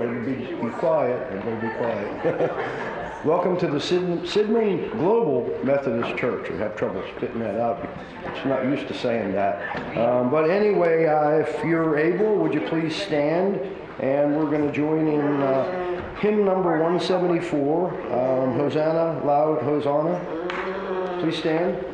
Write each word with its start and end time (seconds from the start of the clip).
everybody 0.00 0.54
be, 0.54 0.70
quiet. 0.78 1.32
Everybody 1.32 1.66
be 1.66 1.74
quiet. 1.74 3.24
welcome 3.24 3.58
to 3.58 3.66
the 3.66 3.78
Sidman 3.78 4.92
Global 4.92 5.58
Methodist 5.64 6.16
Church. 6.16 6.48
We 6.50 6.58
have 6.58 6.76
trouble 6.76 7.02
spitting 7.16 7.40
that 7.40 7.58
out. 7.58 7.88
It's 8.26 8.46
not 8.46 8.64
used 8.64 8.86
to 8.88 8.94
saying 8.94 9.32
that. 9.32 9.98
Um, 9.98 10.30
but 10.30 10.48
anyway, 10.50 11.06
uh, 11.06 11.30
if 11.30 11.64
you're 11.64 11.98
able, 11.98 12.36
would 12.36 12.54
you 12.54 12.60
please 12.60 12.94
stand? 12.94 13.56
And 13.98 14.36
we're 14.36 14.48
going 14.48 14.64
to 14.64 14.72
join 14.72 15.08
in 15.08 15.42
uh, 15.42 16.14
hymn 16.20 16.44
number 16.44 16.70
174, 16.80 17.90
um, 17.90 18.54
Hosanna, 18.54 19.20
loud 19.24 19.62
Hosanna. 19.62 21.18
Please 21.20 21.38
stand. 21.38 21.84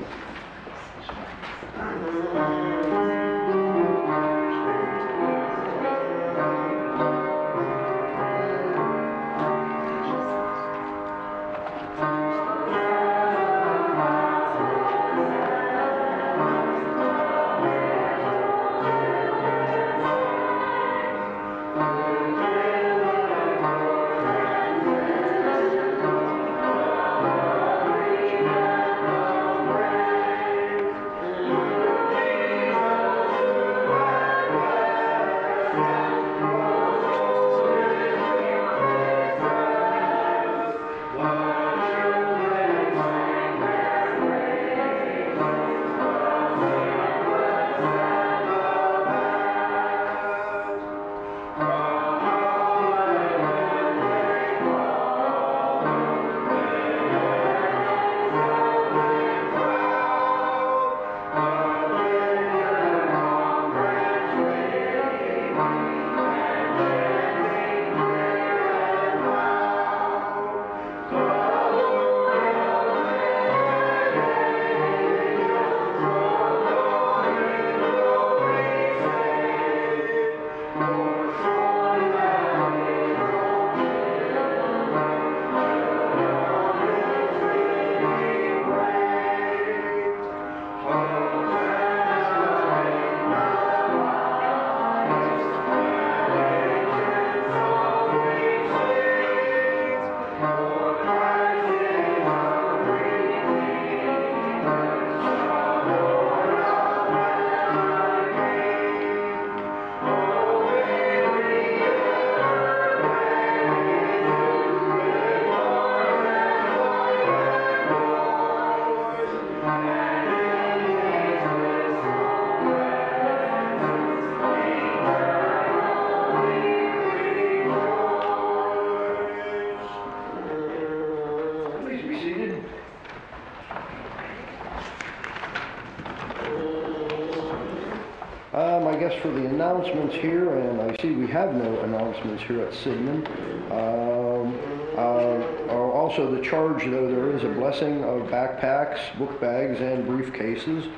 I 138.94 138.96
guess 138.96 139.20
for 139.22 139.32
the 139.32 139.44
announcements 139.44 140.14
here, 140.14 140.54
and 140.54 140.80
I 140.80 140.96
see 141.02 141.10
we 141.16 141.26
have 141.26 141.52
no 141.52 141.80
announcements 141.80 142.44
here 142.44 142.60
at 142.60 142.72
Sidman. 142.72 143.26
Um, 143.72 144.54
uh, 144.96 145.68
uh, 145.68 145.90
also 145.90 146.30
the 146.30 146.40
charge, 146.40 146.84
though, 146.84 147.10
there 147.10 147.30
is 147.32 147.42
a 147.42 147.48
blessing 147.48 148.04
of 148.04 148.28
backpacks, 148.30 149.00
book 149.18 149.40
bags, 149.40 149.80
and 149.80 150.06
briefcases. 150.06 150.92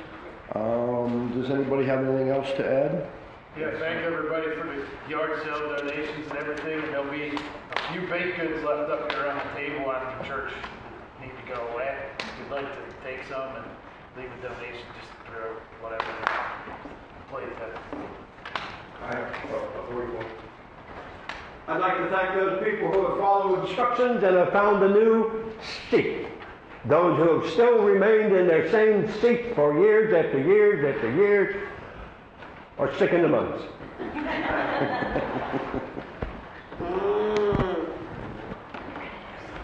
Um, 0.53 1.41
does 1.41 1.49
anybody 1.49 1.85
have 1.87 2.05
anything 2.05 2.29
else 2.29 2.45
to 2.57 2.71
add? 2.71 3.09
Yeah, 3.57 3.71
thank 3.79 4.05
everybody 4.05 4.53
for 4.53 4.67
the 4.67 5.09
yard 5.09 5.41
sale 5.41 5.75
donations 5.75 6.29
and 6.29 6.37
everything, 6.37 6.79
there'll 6.91 7.09
be 7.09 7.33
a 7.33 7.91
few 7.91 8.01
baked 8.07 8.39
goods 8.39 8.63
left 8.63 8.91
up 8.91 9.11
here 9.11 9.25
on 9.25 9.37
the 9.37 9.59
table 9.59 9.85
the 9.87 10.27
church 10.27 10.53
need 11.19 11.31
to 11.33 11.51
go 11.51 11.67
away. 11.73 11.97
If 12.19 12.27
you'd 12.43 12.51
like 12.51 12.71
to 12.71 12.81
take 13.03 13.25
some 13.27 13.55
and 13.55 13.65
leave 14.15 14.29
a 14.37 14.41
donation, 14.43 14.85
just 15.01 15.11
throw 15.25 15.57
whatever, 15.81 16.05
please. 17.29 17.47
I'd 21.67 21.79
like 21.79 21.97
to 21.97 22.09
thank 22.09 22.35
those 22.35 22.63
people 22.63 22.91
who 22.91 23.07
have 23.07 23.17
followed 23.17 23.65
instructions 23.65 24.23
and 24.23 24.37
have 24.37 24.51
found 24.53 24.83
a 24.83 24.89
new 24.89 25.51
seat. 25.89 26.27
Those 26.85 27.17
who 27.17 27.39
have 27.39 27.51
still 27.51 27.83
remained 27.83 28.33
in 28.33 28.47
their 28.47 28.71
same 28.71 29.11
seat 29.19 29.53
for 29.55 29.77
years 29.77 30.13
after 30.13 30.39
years 30.39 30.95
after 30.95 31.11
years 31.11 31.55
are 32.77 32.95
sick 32.95 33.11
in 33.11 33.21
the 33.21 33.27
months. 33.27 33.63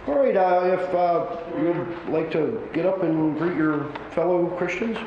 All 0.06 0.16
right, 0.16 0.36
uh, 0.36 0.78
if 0.78 0.94
uh, 0.94 1.38
you'd 1.62 2.10
like 2.10 2.30
to 2.32 2.68
get 2.74 2.86
up 2.86 3.04
and 3.04 3.38
greet 3.38 3.56
your 3.56 3.86
fellow 4.12 4.48
Christians? 4.58 4.98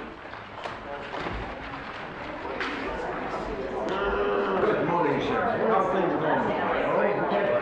Good 5.17 5.25
morning, 5.25 5.35
sir. 5.35 5.69
How 5.73 5.81
things 5.95 6.13
going? 6.13 7.57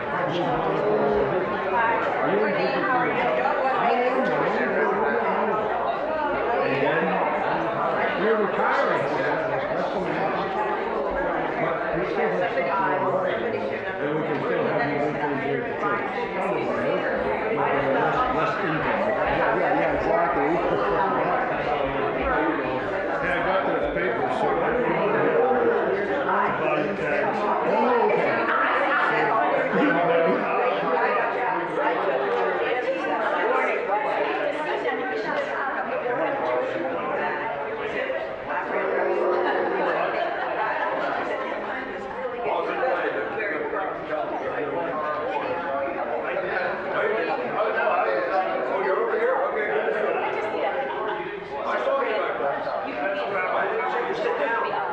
You're 8.25 8.37
retiring. 8.37 9.05
But 11.61 11.97
we 11.97 12.03
still 12.05 12.31
have 12.35 12.57
And 14.01 14.17
have 14.67 14.83
you 14.91 14.99
at 15.05 15.13
the 15.15 15.75
church. 15.85 16.11
With, 16.15 16.35
uh, 16.35 17.71
less- 17.95 18.23
Less 18.35 18.53
income. 18.65 19.01
Yeah, 19.05 19.79
yeah, 19.79 19.95
exactly. 19.95 20.49
Yeah, 23.23 23.35
I 23.35 23.45
got 23.45 23.61
those 23.67 23.87
papers, 23.95 24.33
so. 24.41 24.47
Body 26.59 26.89
tags. 26.97 27.39
Oh, 47.47 48.81
you're 48.83 48.97
over 48.97 49.19
here? 49.19 49.35
Okay, 49.45 49.67
good. 49.67 50.05
I 51.65 51.85
saw 51.85 52.01
you 52.01 52.15
back 52.15 52.35
there. 52.39 52.55
I 53.45 53.65
didn't 53.71 53.91
see 53.91 54.07
you 54.07 54.15
sit 54.15 54.35
down. 54.39 54.85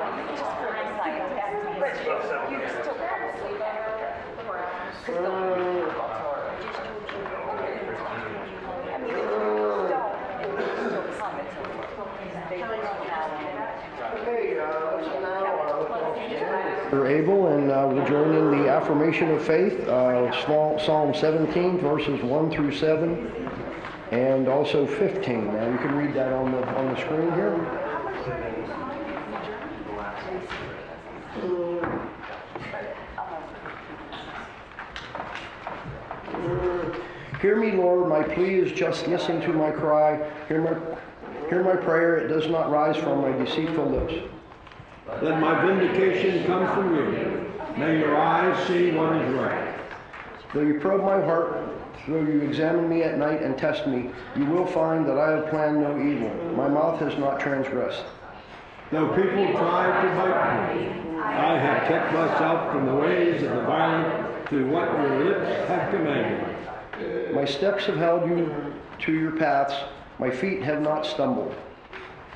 Okay, 13.22 14.58
uh, 14.58 14.96
let's 14.96 15.06
now 15.22 15.46
uh, 15.46 15.78
look 15.80 15.90
off 15.90 16.90
Brother 16.90 17.06
Abel, 17.06 17.46
and 17.48 17.70
uh, 17.70 17.88
we'll 17.90 18.06
join 18.06 18.34
in 18.34 18.50
the 18.50 18.68
affirmation 18.92 19.30
of 19.30 19.42
faith, 19.42 19.88
uh, 19.88 20.78
Psalm 20.84 21.14
17, 21.14 21.78
verses 21.78 22.22
1 22.22 22.50
through 22.50 22.72
7, 22.72 23.50
and 24.11 24.49
also 24.49 24.87
15. 24.87 25.46
Now, 25.46 25.70
you 25.70 25.78
can 25.78 25.94
read 25.96 26.12
that 26.14 26.30
on 26.30 26.52
the, 26.52 26.66
on 26.76 26.92
the 26.92 27.00
screen 27.00 27.32
here. 27.32 27.56
Hear 37.40 37.56
me, 37.56 37.72
Lord, 37.72 38.11
my 38.11 38.22
plea 38.22 38.56
is 38.56 38.72
just 38.72 39.08
listen 39.08 39.40
to 39.40 39.54
my 39.54 39.70
cry. 39.70 40.30
Hear 40.49 40.61
my, 40.61 41.49
hear 41.49 41.64
my 41.64 41.76
prayer, 41.76 42.18
it 42.18 42.28
does 42.28 42.46
not 42.50 42.70
rise 42.70 42.99
from 42.99 43.22
my 43.22 43.32
deceitful 43.42 43.87
lips. 43.87 44.14
Let 45.22 45.40
my 45.40 45.64
vindication 45.64 46.44
come 46.44 46.66
from 46.75 46.94
you. 46.94 47.41
May 47.76 47.98
your 47.98 48.16
eyes 48.16 48.66
see 48.66 48.90
what 48.90 49.16
is 49.16 49.34
right. 49.34 49.74
Though 50.52 50.60
you 50.60 50.78
probe 50.78 51.02
my 51.02 51.20
heart, 51.24 51.68
though 52.06 52.20
you 52.20 52.40
examine 52.42 52.88
me 52.88 53.02
at 53.02 53.16
night 53.16 53.42
and 53.42 53.56
test 53.56 53.86
me, 53.86 54.10
you 54.36 54.44
will 54.44 54.66
find 54.66 55.06
that 55.06 55.18
I 55.18 55.30
have 55.36 55.48
planned 55.48 55.80
no 55.80 55.98
evil. 55.98 56.30
My 56.54 56.68
mouth 56.68 57.00
has 57.00 57.18
not 57.18 57.40
transgressed. 57.40 58.04
Though 58.90 59.08
people 59.08 59.52
try 59.52 60.02
to 60.02 60.08
bite 60.16 60.74
me, 60.74 61.18
I 61.18 61.58
have 61.58 61.88
kept 61.88 62.12
myself 62.12 62.72
from 62.72 62.84
the 62.84 62.94
ways 62.94 63.42
of 63.42 63.50
the 63.50 63.62
violent 63.62 64.48
through 64.48 64.70
what 64.70 64.92
your 64.92 65.24
lips 65.24 65.68
have 65.68 65.90
commanded. 65.90 67.34
My 67.34 67.46
steps 67.46 67.86
have 67.86 67.96
held 67.96 68.28
you 68.28 68.54
to 69.00 69.12
your 69.12 69.32
paths, 69.32 69.74
my 70.18 70.30
feet 70.30 70.62
have 70.62 70.82
not 70.82 71.06
stumbled. 71.06 71.54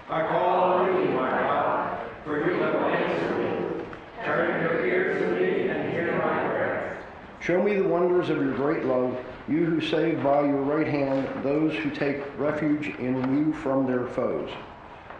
I 0.08 0.26
call 0.26 0.62
on 0.72 0.86
you, 0.86 1.10
my 1.10 1.30
God, 1.30 1.98
for 2.24 2.38
you 2.38 2.58
have 2.62 2.74
answered 2.74 3.38
me. 3.38 3.84
Turn 4.24 4.62
your 4.62 4.86
ear 4.86 5.18
to 5.18 5.40
me 5.40 5.68
and 5.68 5.92
hear 5.92 6.12
my 6.12 6.48
prayer. 6.48 7.04
Show 7.46 7.62
me 7.62 7.74
the 7.76 7.84
wonders 7.84 8.28
of 8.28 8.38
your 8.38 8.54
great 8.54 8.84
love, 8.84 9.16
you 9.46 9.64
who 9.66 9.80
save 9.80 10.20
by 10.20 10.40
your 10.40 10.62
right 10.62 10.88
hand 10.88 11.28
those 11.44 11.72
who 11.76 11.90
take 11.90 12.20
refuge 12.36 12.88
in 12.98 13.14
you 13.36 13.52
from 13.52 13.86
their 13.86 14.04
foes. 14.04 14.50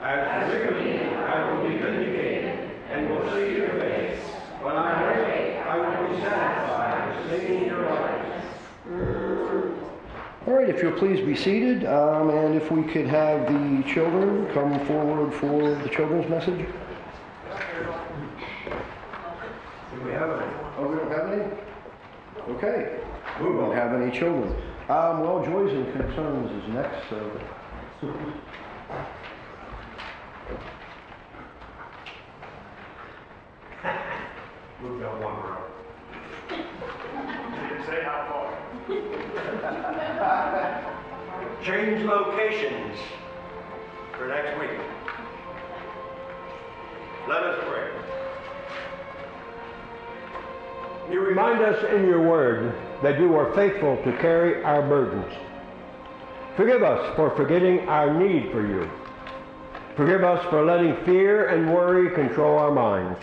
As 0.03 0.51
for 0.51 0.73
me, 0.73 1.05
I 1.05 1.53
will 1.53 1.69
be 1.69 1.77
vindicated 1.79 2.69
and 2.91 3.09
will 3.11 3.31
see 3.31 3.53
your 3.53 3.69
face. 3.79 4.19
When 4.61 4.75
I 4.75 5.05
wake, 5.07 5.57
I 5.67 5.77
will 5.79 6.09
be 6.09 6.21
satisfied 6.21 7.31
with 7.31 7.49
your 7.49 7.91
life. 7.93 8.43
All 10.49 10.55
right, 10.55 10.69
if 10.69 10.83
you'll 10.83 10.99
please 10.99 11.25
be 11.25 11.37
seated, 11.37 11.85
um, 11.85 12.31
and 12.31 12.57
if 12.57 12.73
we 12.73 12.83
could 12.83 13.07
have 13.07 13.47
the 13.47 13.85
children 13.89 14.53
come 14.53 14.85
forward 14.87 15.33
for 15.33 15.77
the 15.77 15.89
children's 15.91 16.29
message. 16.29 16.67
Do 19.93 20.01
we 20.05 20.11
have 20.11 20.41
any? 20.41 20.53
Oh, 20.77 20.89
we 20.89 20.97
don't 20.97 21.13
have 21.13 21.33
any? 21.33 21.66
Okay. 22.49 23.01
We 23.41 23.47
don't 23.47 23.75
have 23.75 24.01
any 24.01 24.17
children. 24.17 24.55
Um, 24.89 25.21
well, 25.21 25.45
Joys 25.45 25.73
and 25.73 25.93
Concerns 25.93 26.63
is 26.63 26.69
next, 26.73 27.09
so. 27.11 27.41
We've 34.81 35.01
got 35.01 35.21
one 35.21 35.37
row. 35.43 35.65
Didn't 36.49 37.85
say 37.87 38.03
how 38.05 38.21
far. 38.31 38.47
Change 41.65 42.05
locations 42.05 42.97
for 44.17 44.29
next 44.29 44.61
week. 44.61 44.79
Let 47.29 47.43
us 47.43 47.65
pray. 47.67 47.91
You 51.11 51.21
remind 51.21 51.63
us 51.63 51.85
in 51.93 52.05
your 52.05 52.21
word 52.21 52.75
that 53.03 53.21
you 53.21 53.37
are 53.37 53.55
faithful 53.55 53.97
to 54.03 54.13
carry 54.19 54.65
our 54.65 54.83
burdens. 54.83 55.33
Forgive 56.57 56.83
us 56.83 57.15
for 57.15 57.31
forgetting 57.37 57.89
our 57.89 58.13
need 58.13 58.51
for 58.51 58.67
you. 58.67 58.91
Forgive 59.95 60.25
us 60.25 60.45
for 60.51 60.65
letting 60.65 60.97
fear 61.05 61.51
and 61.51 61.73
worry 61.73 62.11
control 62.13 62.59
our 62.59 62.73
minds. 62.73 63.21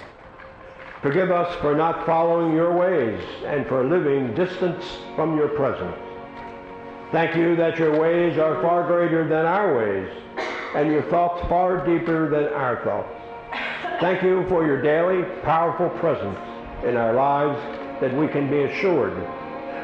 Forgive 1.01 1.29
us 1.29 1.53
for 1.59 1.75
not 1.75 2.05
following 2.05 2.55
your 2.55 2.71
ways 2.71 3.21
and 3.45 3.67
for 3.67 3.83
living 3.83 4.33
distance 4.33 4.85
from 5.17 5.35
your 5.35 5.49
presence. 5.49 5.97
Thank 7.11 7.35
you 7.35 7.57
that 7.57 7.77
your 7.77 7.99
ways 7.99 8.37
are 8.37 8.61
far 8.61 8.87
greater 8.87 9.27
than 9.27 9.45
our 9.45 9.75
ways 9.77 10.09
and 10.73 10.89
your 10.89 11.03
thoughts 11.09 11.45
far 11.49 11.85
deeper 11.85 12.29
than 12.29 12.53
our 12.53 12.81
thoughts. 12.85 13.99
Thank 13.99 14.23
you 14.23 14.47
for 14.47 14.65
your 14.65 14.81
daily 14.81 15.23
powerful 15.41 15.89
presence 15.99 16.39
in 16.85 16.97
our 16.97 17.13
lives 17.13 17.59
that 18.01 18.13
we 18.15 18.27
can 18.27 18.49
be 18.49 18.63
assured 18.63 19.13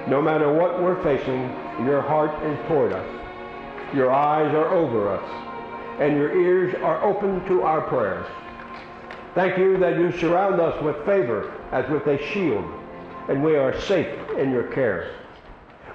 no 0.07 0.21
matter 0.21 0.51
what 0.51 0.81
we're 0.81 1.01
facing, 1.03 1.41
your 1.85 2.01
heart 2.01 2.31
is 2.43 2.57
toward 2.67 2.93
us. 2.93 3.07
Your 3.93 4.11
eyes 4.11 4.51
are 4.55 4.69
over 4.73 5.09
us 5.09 5.49
and 5.99 6.15
your 6.15 6.35
ears 6.41 6.73
are 6.81 7.03
open 7.03 7.45
to 7.47 7.61
our 7.61 7.81
prayers. 7.81 8.25
Thank 9.35 9.57
you 9.57 9.77
that 9.77 9.99
you 9.99 10.11
surround 10.17 10.59
us 10.59 10.81
with 10.81 10.95
favor 11.05 11.53
as 11.71 11.87
with 11.91 12.07
a 12.07 12.17
shield, 12.31 12.65
and 13.27 13.43
we 13.43 13.55
are 13.55 13.79
safe 13.81 14.07
in 14.37 14.51
your 14.51 14.63
care. 14.63 15.11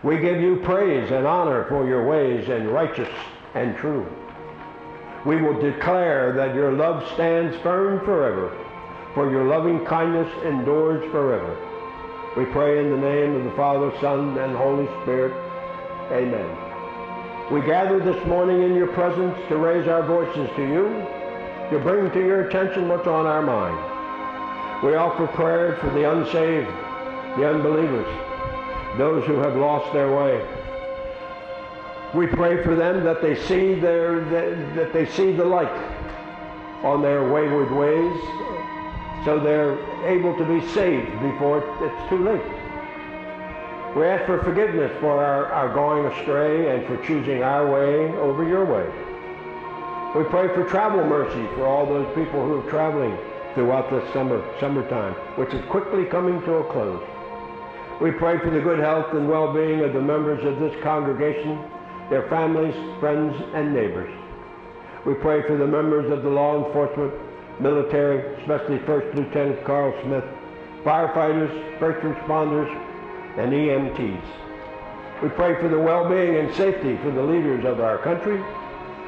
We 0.04 0.18
give 0.18 0.40
you 0.40 0.60
praise 0.62 1.10
and 1.10 1.26
honor 1.26 1.64
for 1.68 1.88
your 1.88 2.06
ways 2.06 2.48
and 2.48 2.68
righteous 2.68 3.12
and 3.54 3.76
true. 3.76 4.06
We 5.24 5.42
will 5.42 5.58
declare 5.60 6.32
that 6.34 6.54
your 6.54 6.72
love 6.72 7.10
stands 7.14 7.56
firm 7.62 8.04
forever, 8.04 8.56
for 9.14 9.30
your 9.30 9.44
loving 9.44 9.84
kindness 9.84 10.30
endures 10.44 11.10
forever. 11.10 11.56
We 12.36 12.44
pray 12.46 12.80
in 12.80 12.90
the 12.90 12.98
name 12.98 13.36
of 13.36 13.44
the 13.44 13.52
Father, 13.52 13.92
Son, 14.00 14.36
and 14.38 14.56
Holy 14.56 14.86
Spirit. 15.02 15.32
Amen. 16.10 17.52
We 17.52 17.60
gather 17.60 18.00
this 18.00 18.26
morning 18.26 18.62
in 18.62 18.74
your 18.74 18.88
presence 18.88 19.38
to 19.48 19.56
raise 19.56 19.86
our 19.86 20.02
voices 20.02 20.50
to 20.56 20.62
you, 20.62 20.88
to 21.70 21.78
bring 21.82 22.10
to 22.10 22.18
your 22.18 22.48
attention 22.48 22.88
what's 22.88 23.06
on 23.06 23.26
our 23.26 23.42
mind. 23.42 23.76
We 24.84 24.96
offer 24.96 25.26
prayer 25.28 25.76
for 25.76 25.90
the 25.90 26.10
unsaved, 26.10 26.66
the 27.38 27.48
unbelievers, 27.48 28.06
those 28.98 29.24
who 29.26 29.34
have 29.34 29.56
lost 29.56 29.92
their 29.92 30.14
way. 30.14 30.44
We 32.14 32.26
pray 32.26 32.62
for 32.64 32.74
them 32.74 33.04
that 33.04 33.22
they 33.22 33.34
see 33.34 33.74
their 33.74 34.24
that, 34.24 34.74
that 34.74 34.92
they 34.92 35.06
see 35.06 35.32
the 35.32 35.44
light 35.44 35.72
on 36.82 37.02
their 37.02 37.32
wayward 37.32 37.72
ways, 37.72 38.20
so 39.24 39.40
they're 39.40 39.78
able 40.06 40.36
to 40.36 40.44
be 40.44 40.66
saved 40.68 41.10
before 41.20 41.58
it's 41.84 42.10
too 42.10 42.18
late. 42.18 42.42
We 43.96 44.04
ask 44.06 44.26
for 44.26 44.42
forgiveness 44.42 44.92
for 45.00 45.24
our, 45.24 45.46
our 45.52 45.72
going 45.72 46.04
astray 46.06 46.74
and 46.74 46.86
for 46.86 46.96
choosing 47.06 47.42
our 47.42 47.70
way 47.70 48.10
over 48.18 48.46
your 48.46 48.64
way. 48.64 48.86
We 50.18 50.24
pray 50.30 50.48
for 50.48 50.68
travel 50.68 51.04
mercy 51.04 51.46
for 51.54 51.66
all 51.66 51.86
those 51.86 52.06
people 52.14 52.44
who 52.44 52.60
are 52.60 52.70
traveling 52.70 53.16
throughout 53.54 53.90
this 53.90 54.12
summer, 54.12 54.44
summertime, 54.60 55.14
which 55.36 55.54
is 55.54 55.64
quickly 55.70 56.04
coming 56.06 56.40
to 56.42 56.54
a 56.54 56.72
close. 56.72 57.02
We 58.00 58.10
pray 58.10 58.38
for 58.38 58.50
the 58.50 58.60
good 58.60 58.80
health 58.80 59.14
and 59.14 59.28
well-being 59.28 59.80
of 59.80 59.92
the 59.92 60.02
members 60.02 60.44
of 60.44 60.58
this 60.58 60.74
congregation, 60.82 61.62
their 62.10 62.28
families, 62.28 62.74
friends, 62.98 63.34
and 63.54 63.72
neighbors. 63.72 64.12
We 65.06 65.14
pray 65.14 65.42
for 65.42 65.56
the 65.56 65.66
members 65.66 66.10
of 66.10 66.24
the 66.24 66.30
law 66.30 66.64
enforcement, 66.66 67.12
military, 67.60 68.36
especially 68.42 68.78
First 68.80 69.14
Lieutenant 69.16 69.64
Carl 69.64 69.94
Smith, 70.02 70.24
firefighters, 70.84 71.78
first 71.78 72.04
responders, 72.04 72.70
and 73.38 73.52
EMTs. 73.52 74.24
We 75.22 75.28
pray 75.30 75.60
for 75.60 75.68
the 75.68 75.78
well-being 75.78 76.36
and 76.36 76.54
safety 76.54 76.96
for 76.98 77.10
the 77.10 77.22
leaders 77.22 77.64
of 77.64 77.80
our 77.80 77.98
country, 77.98 78.38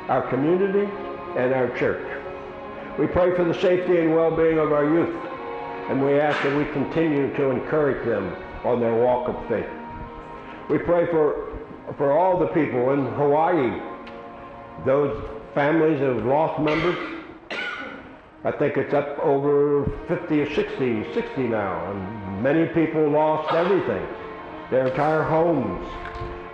our 0.09 0.23
community, 0.29 0.91
and 1.37 1.53
our 1.53 1.69
church. 1.76 2.07
We 2.99 3.07
pray 3.07 3.35
for 3.37 3.45
the 3.45 3.55
safety 3.55 3.99
and 3.99 4.15
well-being 4.15 4.59
of 4.59 4.73
our 4.73 4.85
youth, 4.85 5.15
and 5.91 6.03
we 6.05 6.19
ask 6.19 6.43
that 6.43 6.57
we 6.57 6.65
continue 6.73 7.35
to 7.37 7.50
encourage 7.50 8.07
them 8.07 8.35
on 8.65 8.81
their 8.81 8.95
walk 8.95 9.29
of 9.29 9.49
faith. 9.49 9.69
We 10.71 10.79
pray 10.79 11.07
for, 11.07 11.57
for 11.99 12.12
all 12.12 12.38
the 12.38 12.47
people 12.49 12.93
in 12.93 13.07
Hawaii, 13.15 13.81
those 14.85 15.23
families 15.55 16.00
have 16.00 16.25
lost 16.25 16.61
members. 16.61 17.15
I 18.47 18.53
think 18.53 18.76
it's 18.76 18.95
up 18.95 19.19
over 19.19 19.91
50 20.07 20.41
or 20.41 20.55
60, 20.55 21.12
60 21.12 21.49
now, 21.49 21.91
and 21.91 22.41
many 22.45 22.73
people 22.73 23.11
lost 23.11 23.53
everything, 23.53 24.07
their 24.71 24.87
entire 24.87 25.25
homes. 25.25 25.85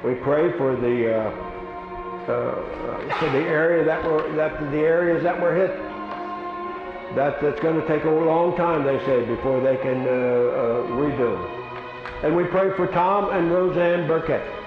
We 0.03 0.15
pray 0.15 0.57
for 0.57 0.75
the 0.75 1.15
uh, 1.15 2.33
uh, 2.33 3.19
for 3.19 3.29
the 3.33 3.45
area 3.45 3.85
that 3.85 4.03
were 4.05 4.33
that 4.37 4.59
the 4.71 4.79
areas 4.79 5.23
that 5.23 5.39
were 5.39 5.55
hit. 5.55 5.77
That 7.15 7.43
that's 7.43 7.61
going 7.61 7.79
to 7.79 7.87
take 7.87 8.05
a 8.05 8.11
long 8.11 8.57
time, 8.57 8.85
they 8.85 8.99
say, 9.05 9.27
before 9.27 9.61
they 9.61 9.77
can 9.77 10.07
uh, 10.07 10.11
uh, 10.11 10.95
rebuild. 10.95 11.47
And 12.25 12.35
we 12.35 12.45
pray 12.45 12.75
for 12.75 12.87
Tom 12.87 13.29
and 13.37 13.53
Roseanne 13.53 14.09
Burkett. 14.09 14.62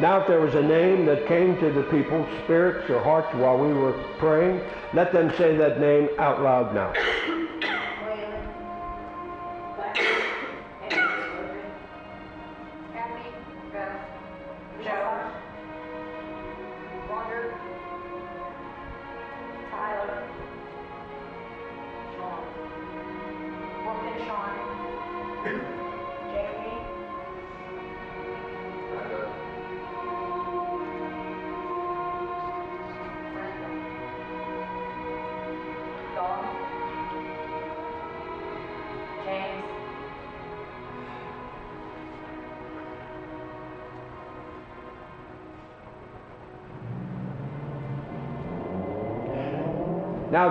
Now, 0.00 0.20
if 0.20 0.26
there 0.26 0.40
was 0.40 0.56
a 0.56 0.62
name 0.62 1.06
that 1.06 1.26
came 1.28 1.56
to 1.60 1.70
the 1.70 1.84
people's 1.84 2.28
spirits 2.42 2.90
or 2.90 3.00
hearts 3.00 3.32
while 3.34 3.56
we 3.56 3.72
were 3.72 3.92
praying, 4.18 4.60
let 4.92 5.12
them 5.12 5.32
say 5.38 5.56
that 5.56 5.78
name 5.78 6.08
out 6.18 6.42
loud 6.42 6.74
now. 6.74 6.92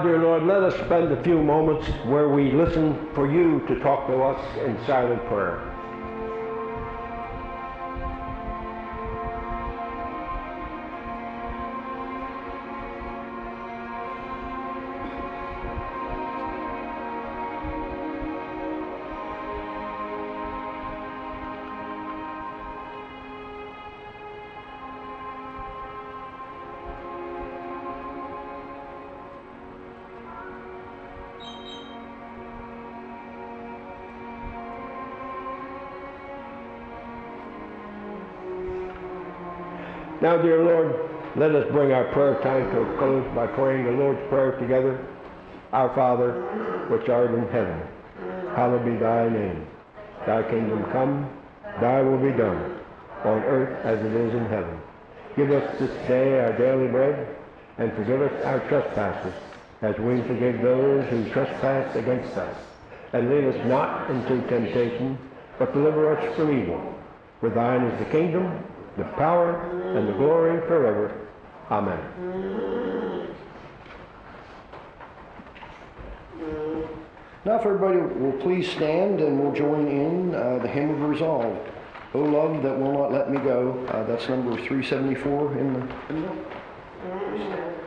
Dear 0.03 0.19
Lord, 0.19 0.43
let 0.43 0.63
us 0.63 0.75
spend 0.86 1.13
a 1.13 1.24
few 1.24 1.41
moments 1.41 1.88
where 2.05 2.27
we 2.27 2.51
listen 2.51 3.10
for 3.15 3.31
you 3.31 3.65
to 3.67 3.79
talk 3.79 4.05
to 4.07 4.22
us 4.22 4.57
in 4.57 4.77
silent 4.86 5.25
prayer. 5.27 5.73
Now, 40.24 40.42
dear 40.42 40.63
Lord, 40.63 40.96
let 41.36 41.53
us 41.53 41.70
bring 41.74 41.92
our 41.92 42.06
prayer 42.13 42.39
time 42.42 42.72
to 42.72 42.82
a 42.82 42.98
close 42.98 43.36
by 43.36 43.46
praying 43.46 43.84
the 43.84 43.92
Lord's 43.92 44.25
Prayer 44.30 44.58
together. 44.58 45.06
Our 45.74 45.94
Father, 45.96 46.32
which 46.88 47.10
art 47.10 47.32
in 47.32 47.46
heaven, 47.50 47.82
hallowed 48.56 48.86
be 48.86 48.96
thy 48.96 49.27
name. 49.27 49.68
Thy 50.25 50.44
kingdom 50.44 50.86
come, 50.94 51.30
thy 51.82 52.01
will 52.01 52.20
be 52.20 52.32
done, 52.38 52.80
on 53.25 53.44
earth 53.44 53.86
as 53.86 54.00
it 54.00 54.13
is 54.13 54.34
in 54.34 54.46
heaven. 54.46 54.80
Give 55.36 55.51
us 55.51 55.77
this 55.77 55.92
day 56.08 56.39
our 56.39 56.58
daily 56.58 56.88
bread, 56.88 57.27
and 57.77 57.92
forgive 57.92 58.22
us 58.22 58.46
our 58.46 58.62
trespasses, 58.70 59.34
as 59.82 59.98
we 59.98 60.22
forgive 60.22 60.62
those 60.62 61.06
who 61.10 61.30
trespass 61.32 61.98
against 61.98 62.32
us. 62.38 62.56
And 63.12 63.30
lead 63.30 63.44
us 63.44 63.68
not 63.68 64.10
into 64.10 64.39
temptation, 64.48 65.18
but 65.60 65.74
deliver 65.74 66.15
us 66.15 66.36
from 66.38 66.58
evil. 66.58 66.96
For 67.42 67.50
thine 67.50 67.84
is 67.84 68.00
the 68.00 68.10
kingdom, 68.10 68.63
the 68.98 69.04
power, 69.16 69.98
and 69.98 70.08
the 70.08 70.14
glory 70.14 70.60
forever. 70.68 71.28
Amen. 71.72 72.00
Now, 77.46 77.60
if 77.60 77.66
everybody 77.66 77.98
will 77.98 78.40
please 78.40 78.72
stand 78.72 79.20
and 79.20 79.40
we'll 79.40 79.54
join 79.54 79.88
in 79.88 80.34
uh, 80.34 80.60
the 80.60 80.68
hymn 80.68 80.92
of 80.92 81.02
resolve. 81.10 81.58
O 82.14 82.20
love 82.20 82.62
that 82.64 82.80
will 82.80 82.94
not 82.94 83.12
let 83.12 83.32
me 83.32 83.38
go. 83.40 83.86
Uh, 83.90 84.04
that's 84.04 84.30
number 84.30 84.56
374 84.56 85.58
in 85.58 85.74
the 85.74 85.80
hymnal. 86.08 86.36
Thank 87.02 87.83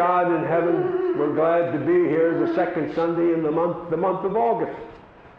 God 0.00 0.34
in 0.34 0.48
heaven. 0.48 1.18
We're 1.18 1.34
glad 1.34 1.72
to 1.72 1.78
be 1.78 2.08
here 2.08 2.46
the 2.46 2.54
second 2.54 2.94
Sunday 2.94 3.34
in 3.34 3.42
the 3.42 3.50
month, 3.50 3.90
the 3.90 3.98
month 3.98 4.24
of 4.24 4.34
August. 4.34 4.80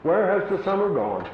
Where 0.04 0.39
has 0.39 0.47
the 0.52 0.63
summer 0.63 0.93
gone? 0.93 1.28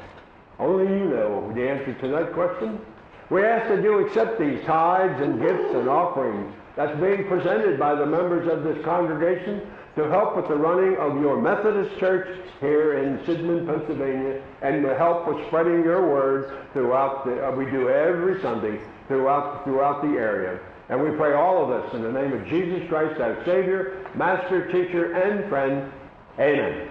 Only 0.58 0.84
you 0.84 1.04
know 1.04 1.52
the 1.54 1.68
answer 1.68 1.92
to 1.92 2.08
that 2.08 2.32
question. 2.32 2.80
We 3.28 3.44
ask 3.44 3.68
that 3.68 3.82
you 3.82 3.98
accept 3.98 4.40
these 4.40 4.64
tithes 4.64 5.20
and 5.20 5.42
gifts 5.42 5.74
and 5.74 5.90
offerings 5.90 6.54
that's 6.74 6.98
being 6.98 7.28
presented 7.28 7.78
by 7.78 7.96
the 7.96 8.06
members 8.06 8.50
of 8.50 8.64
this 8.64 8.82
congregation 8.82 9.60
to 9.96 10.08
help 10.08 10.34
with 10.34 10.48
the 10.48 10.56
running 10.56 10.96
of 10.96 11.20
your 11.20 11.38
Methodist 11.38 12.00
Church 12.00 12.34
here 12.60 12.94
in 12.94 13.18
Sidman, 13.26 13.66
Pennsylvania, 13.66 14.42
and 14.62 14.82
to 14.84 14.96
help 14.96 15.28
with 15.28 15.46
spreading 15.48 15.84
your 15.84 16.10
word 16.10 16.66
throughout 16.72 17.26
the, 17.26 17.46
uh, 17.46 17.50
we 17.50 17.66
do 17.66 17.90
every 17.90 18.40
Sunday 18.40 18.80
throughout, 19.06 19.64
throughout 19.64 20.00
the 20.00 20.16
area. 20.16 20.58
And 20.88 21.02
we 21.02 21.10
pray 21.16 21.34
all 21.34 21.62
of 21.62 21.82
this 21.82 21.94
in 21.94 22.02
the 22.02 22.12
name 22.12 22.32
of 22.32 22.46
Jesus 22.46 22.88
Christ, 22.88 23.20
our 23.20 23.44
Savior, 23.44 24.06
Master, 24.14 24.70
Teacher, 24.72 25.12
and 25.12 25.48
Friend. 25.48 25.92
Amen. 26.38 26.88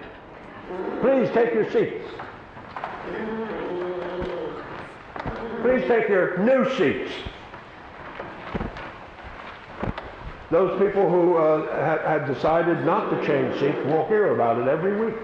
Please 1.00 1.28
take 1.30 1.52
your 1.52 1.68
seats. 1.72 2.04
Please 5.62 5.84
take 5.88 6.08
your 6.08 6.38
new 6.38 6.64
seats. 6.76 7.10
Those 10.50 10.80
people 10.80 11.10
who 11.10 11.36
uh, 11.36 12.06
have, 12.06 12.26
decided 12.26 12.84
not 12.84 13.10
to 13.10 13.26
change 13.26 13.58
seats 13.60 13.84
will 13.84 14.06
hear 14.06 14.34
about 14.34 14.58
it 14.58 14.68
every 14.68 15.06
week. 15.06 15.16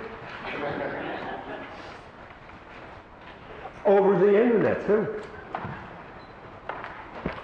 Over 3.87 4.19
the 4.19 4.43
internet, 4.43 4.87
too. 4.87 5.23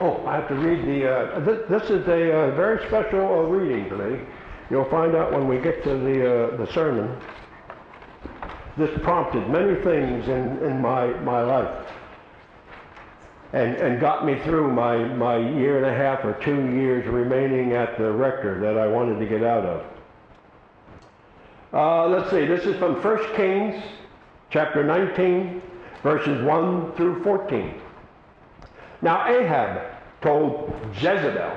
Oh, 0.02 0.24
I 0.26 0.36
have 0.36 0.48
to 0.48 0.54
read 0.54 0.86
the, 0.86 1.10
uh, 1.10 1.40
this, 1.40 1.68
this 1.68 1.90
is 1.90 2.08
a 2.08 2.32
uh, 2.32 2.50
very 2.56 2.86
special 2.86 3.20
uh, 3.20 3.42
reading 3.42 3.86
today. 3.90 4.24
You'll 4.70 4.88
find 4.88 5.14
out 5.14 5.30
when 5.30 5.46
we 5.46 5.58
get 5.58 5.84
to 5.84 5.90
the, 5.90 6.54
uh, 6.54 6.56
the 6.56 6.72
sermon. 6.72 7.20
This 8.78 8.98
prompted 9.02 9.46
many 9.50 9.74
things 9.82 10.26
in, 10.26 10.58
in 10.62 10.80
my, 10.80 11.08
my 11.20 11.42
life 11.42 11.86
and, 13.52 13.76
and 13.76 14.00
got 14.00 14.24
me 14.24 14.38
through 14.44 14.72
my, 14.72 14.96
my 14.96 15.36
year 15.36 15.76
and 15.76 15.84
a 15.84 15.94
half 15.94 16.24
or 16.24 16.32
two 16.42 16.70
years 16.70 17.06
remaining 17.06 17.72
at 17.72 17.98
the 17.98 18.10
rector 18.10 18.58
that 18.60 18.78
I 18.78 18.86
wanted 18.86 19.18
to 19.18 19.26
get 19.26 19.42
out 19.42 19.66
of. 19.66 19.84
Uh, 21.74 22.06
let's 22.08 22.30
see, 22.30 22.46
this 22.46 22.64
is 22.64 22.76
from 22.78 23.02
1 23.02 23.34
Kings 23.36 23.82
chapter 24.48 24.82
19, 24.82 25.60
verses 26.02 26.42
1 26.42 26.92
through 26.92 27.22
14. 27.22 27.74
Now 29.02 29.26
Ahab 29.26 29.89
told 30.20 30.72
Jezebel 30.94 31.56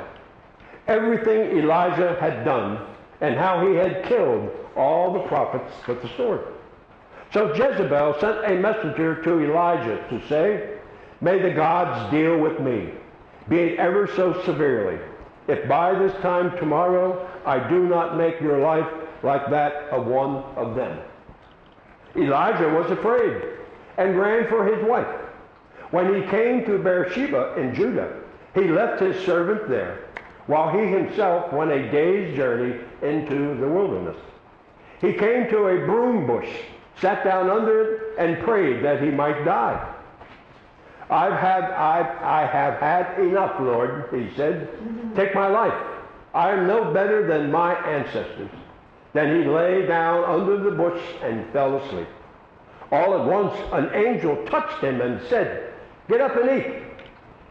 everything 0.88 1.58
Elijah 1.58 2.18
had 2.20 2.44
done 2.44 2.86
and 3.22 3.36
how 3.36 3.66
he 3.66 3.76
had 3.76 4.04
killed 4.06 4.50
all 4.76 5.14
the 5.14 5.28
prophets 5.28 5.72
with 5.88 6.02
the 6.02 6.10
sword. 6.18 6.42
So 7.32 7.54
Jezebel 7.54 8.20
sent 8.20 8.46
a 8.46 8.60
messenger 8.60 9.22
to 9.24 9.40
Elijah 9.40 10.06
to 10.10 10.28
say, 10.28 10.78
May 11.22 11.42
the 11.42 11.52
gods 11.52 12.12
deal 12.12 12.38
with 12.38 12.60
me, 12.60 12.90
be 13.50 13.58
it 13.60 13.80
ever 13.80 14.08
so 14.16 14.42
severely, 14.44 15.00
if 15.48 15.68
by 15.68 15.98
this 15.98 16.14
time 16.22 16.58
tomorrow 16.58 17.28
I 17.46 17.68
do 17.70 17.88
not 17.88 18.18
make 18.18 18.40
your 18.42 18.60
life 18.60 18.88
like 19.24 19.50
that 19.50 19.74
of 19.90 20.06
one 20.06 20.38
of 20.58 20.76
them. 20.76 21.00
Elijah 22.16 22.70
was 22.70 22.92
afraid 22.92 23.42
and 23.98 24.20
ran 24.20 24.48
for 24.48 24.66
his 24.66 24.86
wife. 24.86 25.08
When 25.92 26.14
he 26.14 26.28
came 26.30 26.66
to 26.66 26.78
Beersheba 26.78 27.56
in 27.58 27.74
Judah, 27.74 28.23
he 28.54 28.68
left 28.68 29.02
his 29.02 29.24
servant 29.26 29.70
there, 29.70 30.00
while 30.48 30.70
he 30.70 30.86
himself 30.88 31.52
went 31.54 31.72
a 31.72 31.92
day's 31.92 32.36
journey 32.36 32.80
into 33.02 33.56
the 33.60 33.68
wilderness. 33.68 34.18
He 35.02 35.14
came 35.14 35.50
to 35.50 35.68
a 35.68 35.86
broom 35.86 36.28
bush, 36.28 36.50
sat 37.02 37.24
down 37.24 37.50
under 37.50 37.82
it, 37.82 38.02
and 38.20 38.44
prayed 38.44 38.84
that 38.84 39.02
he 39.02 39.10
might 39.10 39.44
die. 39.44 39.94
I've 41.10 41.34
had, 41.34 41.64
I've, 41.66 42.24
I 42.24 42.46
have 42.46 42.80
had 42.80 43.20
enough, 43.20 43.60
Lord, 43.60 44.10
he 44.14 44.34
said. 44.36 44.70
Take 45.16 45.36
my 45.36 45.48
life. 45.48 45.74
I 46.34 46.52
am 46.52 46.68
no 46.68 46.94
better 46.94 47.28
than 47.28 47.52
my 47.52 47.76
ancestors. 47.76 48.50
Then 49.14 49.42
he 49.42 49.48
lay 49.48 49.86
down 49.86 50.24
under 50.24 50.58
the 50.58 50.72
bush 50.72 51.02
and 51.22 51.52
fell 51.52 51.78
asleep. 51.78 52.08
All 52.92 53.20
at 53.20 53.28
once, 53.28 53.56
an 53.72 53.90
angel 53.94 54.44
touched 54.46 54.84
him 54.84 55.02
and 55.02 55.22
said, 55.28 55.74
Get 56.08 56.22
up 56.22 56.36
and 56.36 56.50
eat. 56.50 56.93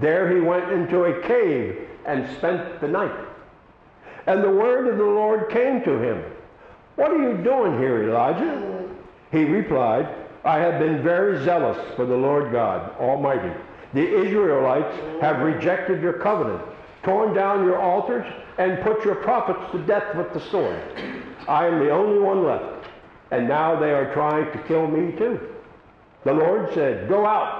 There 0.00 0.34
he 0.34 0.40
went 0.40 0.70
into 0.72 1.04
a 1.04 1.20
cave 1.26 1.88
and 2.06 2.28
spent 2.38 2.80
the 2.80 2.88
night. 2.88 3.14
And 4.26 4.42
the 4.42 4.50
word 4.50 4.88
of 4.88 4.98
the 4.98 5.04
Lord 5.04 5.50
came 5.50 5.82
to 5.84 5.98
him. 5.98 6.24
What 6.96 7.10
are 7.10 7.22
you 7.22 7.42
doing 7.42 7.78
here, 7.78 8.08
Elijah? 8.08 8.88
He 9.32 9.44
replied, 9.44 10.08
I 10.44 10.58
have 10.58 10.78
been 10.78 11.02
very 11.02 11.42
zealous 11.44 11.78
for 11.96 12.06
the 12.06 12.16
Lord 12.16 12.52
God 12.52 12.96
Almighty. 12.98 13.52
The 13.92 14.24
Israelites 14.24 14.94
have 15.20 15.40
rejected 15.40 16.00
your 16.00 16.14
covenant, 16.14 16.62
torn 17.02 17.34
down 17.34 17.64
your 17.64 17.78
altars, 17.78 18.26
and 18.58 18.80
put 18.82 19.04
your 19.04 19.16
prophets 19.16 19.72
to 19.72 19.78
death 19.86 20.14
with 20.14 20.32
the 20.32 20.40
sword. 20.50 20.80
I 21.48 21.66
am 21.66 21.78
the 21.78 21.90
only 21.90 22.20
one 22.20 22.44
left, 22.44 22.86
and 23.30 23.48
now 23.48 23.78
they 23.78 23.90
are 23.90 24.12
trying 24.12 24.50
to 24.52 24.58
kill 24.64 24.86
me 24.86 25.16
too. 25.16 25.40
The 26.24 26.34
Lord 26.34 26.72
said, 26.74 27.08
Go 27.08 27.26
out 27.26 27.59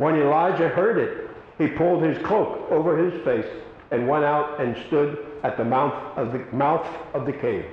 When 0.00 0.16
Elijah 0.16 0.68
heard 0.68 0.96
it, 0.96 1.28
he 1.58 1.76
pulled 1.76 2.02
his 2.02 2.16
cloak 2.24 2.70
over 2.70 2.96
his 2.96 3.22
face 3.22 3.44
and 3.90 4.08
went 4.08 4.24
out 4.24 4.58
and 4.58 4.74
stood 4.86 5.26
at 5.42 5.58
the 5.58 5.64
mouth 5.66 6.16
of 6.16 6.32
the 6.32 6.38
mouth 6.56 6.86
of 7.12 7.26
the 7.26 7.34
cave. 7.34 7.66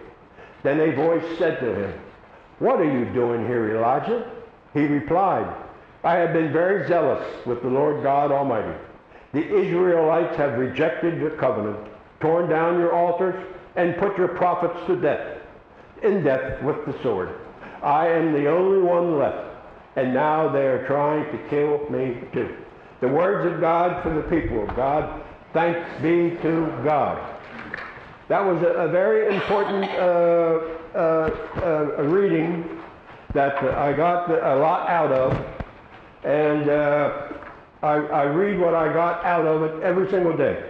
Then 0.61 0.81
a 0.81 0.93
voice 0.93 1.23
said 1.37 1.57
to 1.61 1.73
him, 1.73 1.93
What 2.59 2.81
are 2.81 2.99
you 2.99 3.05
doing 3.13 3.47
here, 3.47 3.77
Elijah? 3.77 4.29
He 4.73 4.81
replied, 4.81 5.55
I 6.03 6.15
have 6.15 6.33
been 6.33 6.51
very 6.51 6.85
zealous 6.85 7.25
with 7.45 7.61
the 7.61 7.69
Lord 7.69 8.03
God 8.03 8.29
Almighty. 8.33 8.77
The 9.31 9.47
Israelites 9.47 10.35
have 10.35 10.59
rejected 10.59 11.17
your 11.17 11.29
covenant, 11.29 11.79
torn 12.19 12.49
down 12.49 12.77
your 12.77 12.91
altars, 12.91 13.41
and 13.77 13.95
put 13.95 14.17
your 14.17 14.27
prophets 14.27 14.85
to 14.87 14.97
death, 14.97 15.37
in 16.03 16.25
death 16.25 16.61
with 16.61 16.85
the 16.85 17.01
sword. 17.01 17.29
I 17.81 18.09
am 18.09 18.33
the 18.33 18.49
only 18.49 18.81
one 18.81 19.17
left, 19.17 19.46
and 19.97 20.13
now 20.13 20.47
they 20.47 20.67
are 20.67 20.85
trying 20.85 21.25
to 21.31 21.49
kill 21.49 21.89
me 21.89 22.21
too. 22.31 22.55
The 23.01 23.07
words 23.07 23.51
of 23.51 23.59
God 23.59 24.01
for 24.03 24.13
the 24.13 24.21
people 24.21 24.61
of 24.67 24.75
God. 24.75 25.23
Thanks 25.53 25.79
be 26.01 26.37
to 26.43 26.71
God. 26.83 27.35
That 28.27 28.45
was 28.45 28.61
a, 28.61 28.67
a 28.67 28.87
very 28.89 29.35
important 29.35 29.85
uh, 29.85 30.59
uh, 30.93 31.29
uh, 31.97 32.03
reading 32.03 32.79
that 33.33 33.57
I 33.57 33.91
got 33.93 34.29
a 34.29 34.55
lot 34.55 34.87
out 34.87 35.11
of, 35.11 35.33
and 36.23 36.69
uh, 36.69 37.33
I, 37.81 37.93
I, 37.93 38.23
read 38.23 38.59
what 38.59 38.75
I 38.75 38.91
got 38.93 39.23
out 39.25 39.45
of 39.45 39.63
it 39.63 39.83
every 39.83 40.09
single 40.09 40.35
day 40.35 40.63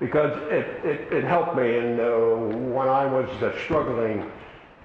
because 0.00 0.36
it, 0.50 0.66
it, 0.84 1.12
it 1.12 1.24
helped 1.24 1.56
me. 1.56 1.78
And 1.78 2.00
uh, 2.00 2.16
when 2.72 2.88
I 2.88 3.06
was 3.06 3.28
uh, 3.42 3.56
struggling 3.64 4.30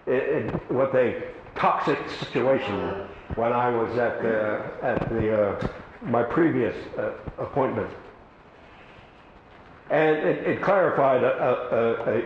it, 0.08 0.14
it, 0.14 0.72
with 0.72 0.94
a 0.96 1.24
toxic 1.56 2.00
situation, 2.20 3.08
when 3.36 3.54
I 3.54 3.70
was 3.70 3.98
at 3.98 4.22
the, 4.22 4.72
at 4.84 5.10
the 5.10 5.70
my 6.02 6.24
previous 6.24 6.76
appointment. 7.38 7.90
And 9.90 10.18
it, 10.18 10.48
it 10.48 10.62
clarified 10.62 11.24
a, 11.24 11.44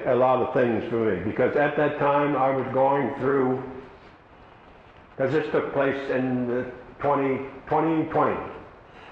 a, 0.05 0.11
a, 0.11 0.15
a 0.15 0.15
lot 0.15 0.41
of 0.41 0.53
things 0.53 0.87
for 0.89 1.11
me 1.11 1.23
because 1.23 1.55
at 1.55 1.75
that 1.77 1.97
time 1.97 2.35
I 2.35 2.55
was 2.55 2.67
going 2.73 3.15
through, 3.15 3.63
because 5.15 5.33
this 5.33 5.51
took 5.51 5.73
place 5.73 5.97
in 6.11 6.47
the 6.47 6.71
20, 6.99 7.37
2020. 7.67 8.37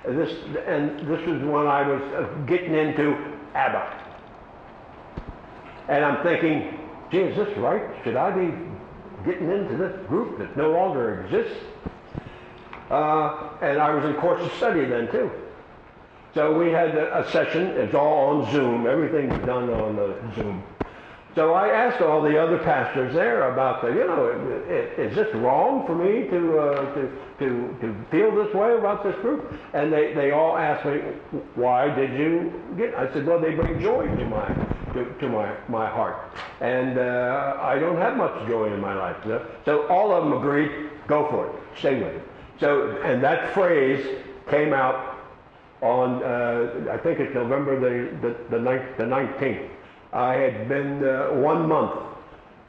And 0.05 0.19
This, 0.19 0.37
and 0.67 0.99
this 1.07 1.25
was 1.25 1.41
when 1.41 1.65
I 1.65 1.87
was 1.87 2.01
uh, 2.13 2.27
getting 2.45 2.75
into 2.75 3.17
ABBA. 3.55 4.01
And 5.87 6.05
I'm 6.05 6.23
thinking, 6.23 6.79
gee, 7.13 7.19
is 7.19 7.37
this 7.37 7.57
right? 7.59 7.83
Should 8.03 8.15
I 8.15 8.31
be 8.31 8.53
getting 9.23 9.49
into 9.51 9.77
this 9.77 9.95
group 10.07 10.39
that 10.39 10.57
no 10.57 10.71
longer 10.71 11.23
exists? 11.23 11.63
Uh, 12.89 13.49
and 13.61 13.79
I 13.79 13.93
was 13.93 14.03
in 14.03 14.15
course 14.15 14.41
of 14.41 14.51
study 14.53 14.83
then 14.85 15.09
too. 15.11 15.31
So 16.33 16.57
we 16.57 16.71
had 16.71 16.95
a, 16.95 17.19
a 17.19 17.31
session, 17.31 17.67
it's 17.67 17.93
all 17.93 18.41
on 18.41 18.51
Zoom, 18.51 18.87
everything's 18.87 19.45
done 19.45 19.69
on 19.69 19.95
the 19.95 20.15
Zoom. 20.35 20.63
So 21.35 21.53
I 21.53 21.69
asked 21.69 22.01
all 22.01 22.21
the 22.21 22.37
other 22.37 22.59
pastors 22.59 23.13
there 23.13 23.51
about 23.51 23.81
the, 23.81 23.89
you 23.89 24.05
know, 24.05 24.29
is 24.97 25.15
this 25.15 25.33
wrong 25.35 25.85
for 25.85 25.95
me 25.95 26.27
to, 26.29 26.59
uh, 26.59 26.93
to, 26.93 27.11
to, 27.39 27.77
to 27.81 28.05
feel 28.11 28.35
this 28.35 28.53
way 28.53 28.75
about 28.75 29.03
this 29.03 29.15
group? 29.21 29.51
And 29.73 29.91
they, 29.91 30.13
they 30.13 30.31
all 30.31 30.57
asked 30.57 30.85
me, 30.85 30.99
why 31.55 31.93
did 31.93 32.13
you 32.13 32.53
get, 32.77 32.93
I 32.95 33.11
said, 33.13 33.25
well, 33.25 33.39
they 33.39 33.55
bring 33.55 33.79
joy 33.79 34.05
to 34.05 34.25
my, 34.25 34.47
to, 34.93 35.05
to 35.19 35.29
my, 35.29 35.55
my 35.67 35.89
heart. 35.89 36.31
And 36.61 36.97
uh, 36.97 37.57
I 37.61 37.79
don't 37.79 37.97
have 37.97 38.15
much 38.17 38.47
joy 38.47 38.73
in 38.73 38.79
my 38.79 38.93
life. 38.93 39.17
So- 39.65 39.87
all 39.87 40.11
of 40.13 40.23
them 40.23 40.33
agreed, 40.33 40.89
go 41.07 41.27
for 41.29 41.47
it, 41.47 41.55
stay 41.77 41.95
with 42.01 42.15
it. 42.15 42.21
So, 42.59 42.97
and 43.03 43.23
that 43.23 43.53
phrase 43.53 44.05
came 44.49 44.73
out 44.73 45.17
on, 45.81 46.23
uh, 46.23 46.91
I 46.91 46.97
think 46.97 47.19
it's 47.19 47.33
November 47.33 47.79
the, 47.79 48.17
the, 48.27 48.57
the 48.57 48.59
the 48.97 49.03
19th. 49.03 49.69
I 50.13 50.33
had 50.35 50.69
been 50.69 51.03
uh, 51.03 51.29
one 51.31 51.67
month 51.67 51.91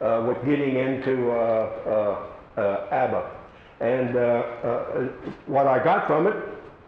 uh, 0.01 0.25
with 0.27 0.43
getting 0.45 0.77
into 0.77 1.31
uh, 1.31 2.19
uh, 2.57 2.87
ABBA. 2.91 3.31
And 3.81 4.15
what 5.47 5.67
I 5.67 5.83
got 5.85 6.07
from 6.07 6.27
it 6.27 6.35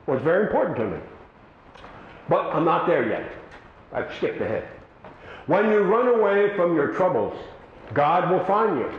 was 0.07 0.21
very 0.23 0.47
important 0.47 0.77
to 0.79 0.87
me. 0.87 0.99
But 2.29 2.47
I'm 2.55 2.65
not 2.65 2.87
there 2.87 3.07
yet. 3.09 3.31
I've 3.93 4.13
skipped 4.17 4.41
ahead. 4.41 4.67
When 5.47 5.71
you 5.71 5.81
run 5.81 6.09
away 6.09 6.55
from 6.57 6.75
your 6.75 6.89
troubles, 6.95 7.37
God 7.95 8.31
will 8.31 8.45
find 8.45 8.79
you 8.79 8.91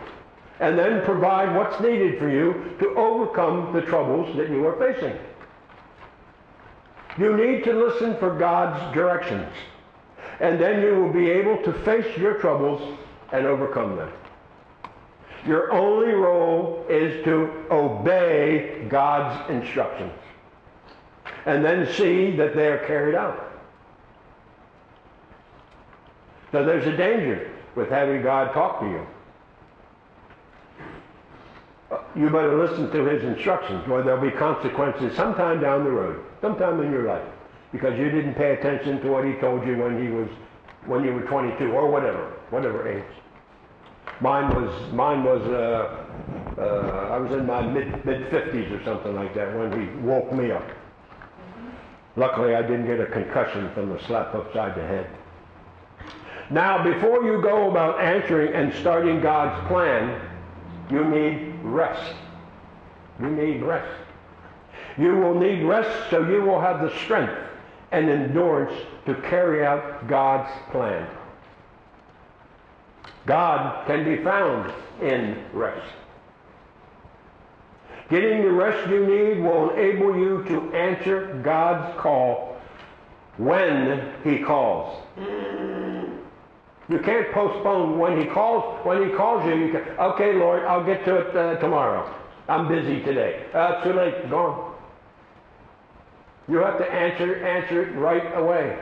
and 0.59 0.77
then 0.77 1.03
provide 1.03 1.55
what's 1.55 1.79
needed 1.81 2.17
for 2.17 2.29
you 2.29 2.75
to 2.79 2.95
overcome 2.95 3.73
the 3.73 3.81
troubles 3.81 4.35
that 4.37 4.49
you 4.49 4.65
are 4.65 4.77
facing. 4.79 5.17
You 7.17 7.35
need 7.35 7.63
to 7.65 7.73
listen 7.73 8.17
for 8.17 8.37
God's 8.37 8.93
directions, 8.93 9.51
and 10.39 10.59
then 10.59 10.81
you 10.81 10.95
will 10.95 11.11
be 11.11 11.29
able 11.29 11.61
to 11.63 11.73
face 11.83 12.17
your 12.17 12.35
troubles 12.35 12.97
and 13.31 13.45
overcome 13.45 13.97
them. 13.97 14.11
Your 15.45 15.71
only 15.71 16.13
role 16.13 16.85
is 16.89 17.23
to 17.23 17.65
obey 17.71 18.85
God's 18.89 19.49
instructions 19.49 20.13
and 21.45 21.63
then 21.63 21.91
see 21.93 22.35
that 22.35 22.55
they 22.55 22.67
are 22.67 22.85
carried 22.85 23.15
out. 23.15 23.46
So 26.57 26.65
there's 26.65 26.87
a 26.87 26.97
danger 26.97 27.51
with 27.75 27.89
having 27.89 28.23
God 28.23 28.51
talk 28.51 28.79
to 28.79 28.87
you. 28.87 29.05
You 32.15 32.31
better 32.31 32.57
listen 32.57 32.89
to 32.89 33.05
his 33.05 33.21
instructions, 33.21 33.87
or 33.87 34.01
there'll 34.01 34.19
be 34.19 34.35
consequences 34.35 35.15
sometime 35.15 35.61
down 35.61 35.83
the 35.83 35.91
road, 35.91 36.19
sometime 36.41 36.81
in 36.81 36.91
your 36.91 37.03
life, 37.03 37.21
because 37.71 37.95
you 37.99 38.09
didn't 38.09 38.33
pay 38.33 38.53
attention 38.53 38.99
to 39.01 39.07
what 39.07 39.23
he 39.23 39.33
told 39.33 39.67
you 39.67 39.77
when 39.77 40.01
he 40.01 40.09
was, 40.09 40.27
when 40.87 41.03
you 41.03 41.13
were 41.13 41.21
22 41.21 41.65
or 41.73 41.91
whatever, 41.91 42.33
whatever 42.49 42.87
age. 42.87 43.05
Mine 44.19 44.49
was, 44.55 44.93
mine 44.93 45.23
was, 45.23 45.43
uh, 45.43 46.59
uh, 46.59 47.09
I 47.11 47.19
was 47.19 47.31
in 47.33 47.45
my 47.45 47.61
mid 47.61 48.03
mid 48.03 48.31
50s 48.31 48.81
or 48.81 48.83
something 48.83 49.13
like 49.13 49.35
that 49.35 49.55
when 49.55 49.79
he 49.79 49.95
woke 49.99 50.33
me 50.33 50.49
up. 50.49 50.65
Luckily, 52.15 52.55
I 52.55 52.63
didn't 52.63 52.87
get 52.87 52.99
a 52.99 53.05
concussion 53.05 53.71
from 53.75 53.89
the 53.89 54.03
slap 54.07 54.33
upside 54.33 54.73
the 54.73 54.87
head. 54.87 55.07
Now, 56.49 56.83
before 56.83 57.23
you 57.23 57.41
go 57.41 57.69
about 57.69 57.99
answering 57.99 58.53
and 58.53 58.73
starting 58.75 59.19
God's 59.21 59.67
plan, 59.67 60.21
you 60.89 61.03
need 61.03 61.53
rest. 61.61 62.15
You 63.19 63.29
need 63.29 63.61
rest. 63.61 64.01
You 64.97 65.17
will 65.17 65.35
need 65.35 65.63
rest 65.63 66.09
so 66.09 66.27
you 66.27 66.41
will 66.41 66.61
have 66.61 66.81
the 66.81 66.95
strength 66.99 67.37
and 67.91 68.09
endurance 68.09 68.73
to 69.05 69.15
carry 69.15 69.65
out 69.65 70.07
God's 70.07 70.51
plan. 70.71 71.07
God 73.25 73.85
can 73.85 74.05
be 74.05 74.23
found 74.23 74.71
in 75.01 75.43
rest. 75.51 75.93
Getting 78.09 78.41
the 78.41 78.51
rest 78.51 78.89
you 78.89 79.05
need 79.05 79.43
will 79.43 79.71
enable 79.71 80.17
you 80.17 80.43
to 80.47 80.73
answer 80.73 81.39
God's 81.43 81.99
call 81.99 82.57
when 83.35 84.13
He 84.23 84.39
calls. 84.39 84.97
You 86.89 86.99
can't 86.99 87.31
postpone 87.33 87.99
when 87.99 88.19
He 88.19 88.25
calls. 88.27 88.85
When 88.85 89.09
He 89.09 89.15
calls 89.15 89.45
you, 89.45 89.55
you 89.55 89.71
can, 89.71 89.81
okay, 89.99 90.33
Lord, 90.33 90.63
I'll 90.63 90.85
get 90.85 91.03
to 91.05 91.17
it 91.17 91.35
uh, 91.35 91.57
tomorrow. 91.59 92.13
I'm 92.47 92.67
busy 92.67 93.01
today. 93.03 93.45
Uh, 93.53 93.83
too 93.83 93.93
late, 93.93 94.29
gone. 94.29 94.73
You 96.47 96.57
have 96.59 96.77
to 96.77 96.89
answer 96.89 97.45
answer 97.45 97.83
it 97.83 97.95
right 97.97 98.37
away. 98.37 98.79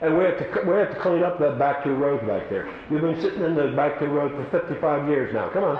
And 0.00 0.16
we 0.16 0.24
have 0.24 0.38
to 0.38 0.62
we 0.66 0.76
have 0.76 0.94
to 0.94 1.00
clean 1.00 1.22
up 1.22 1.38
that 1.38 1.58
back 1.58 1.84
two 1.84 1.94
roads 1.94 2.26
back 2.26 2.48
there. 2.48 2.68
You've 2.90 3.02
been 3.02 3.20
sitting 3.20 3.42
in 3.42 3.54
the 3.54 3.68
back 3.68 3.98
two 3.98 4.06
roads 4.06 4.34
for 4.34 4.60
55 4.60 5.08
years 5.08 5.32
now. 5.32 5.48
Come 5.50 5.64
on. 5.64 5.76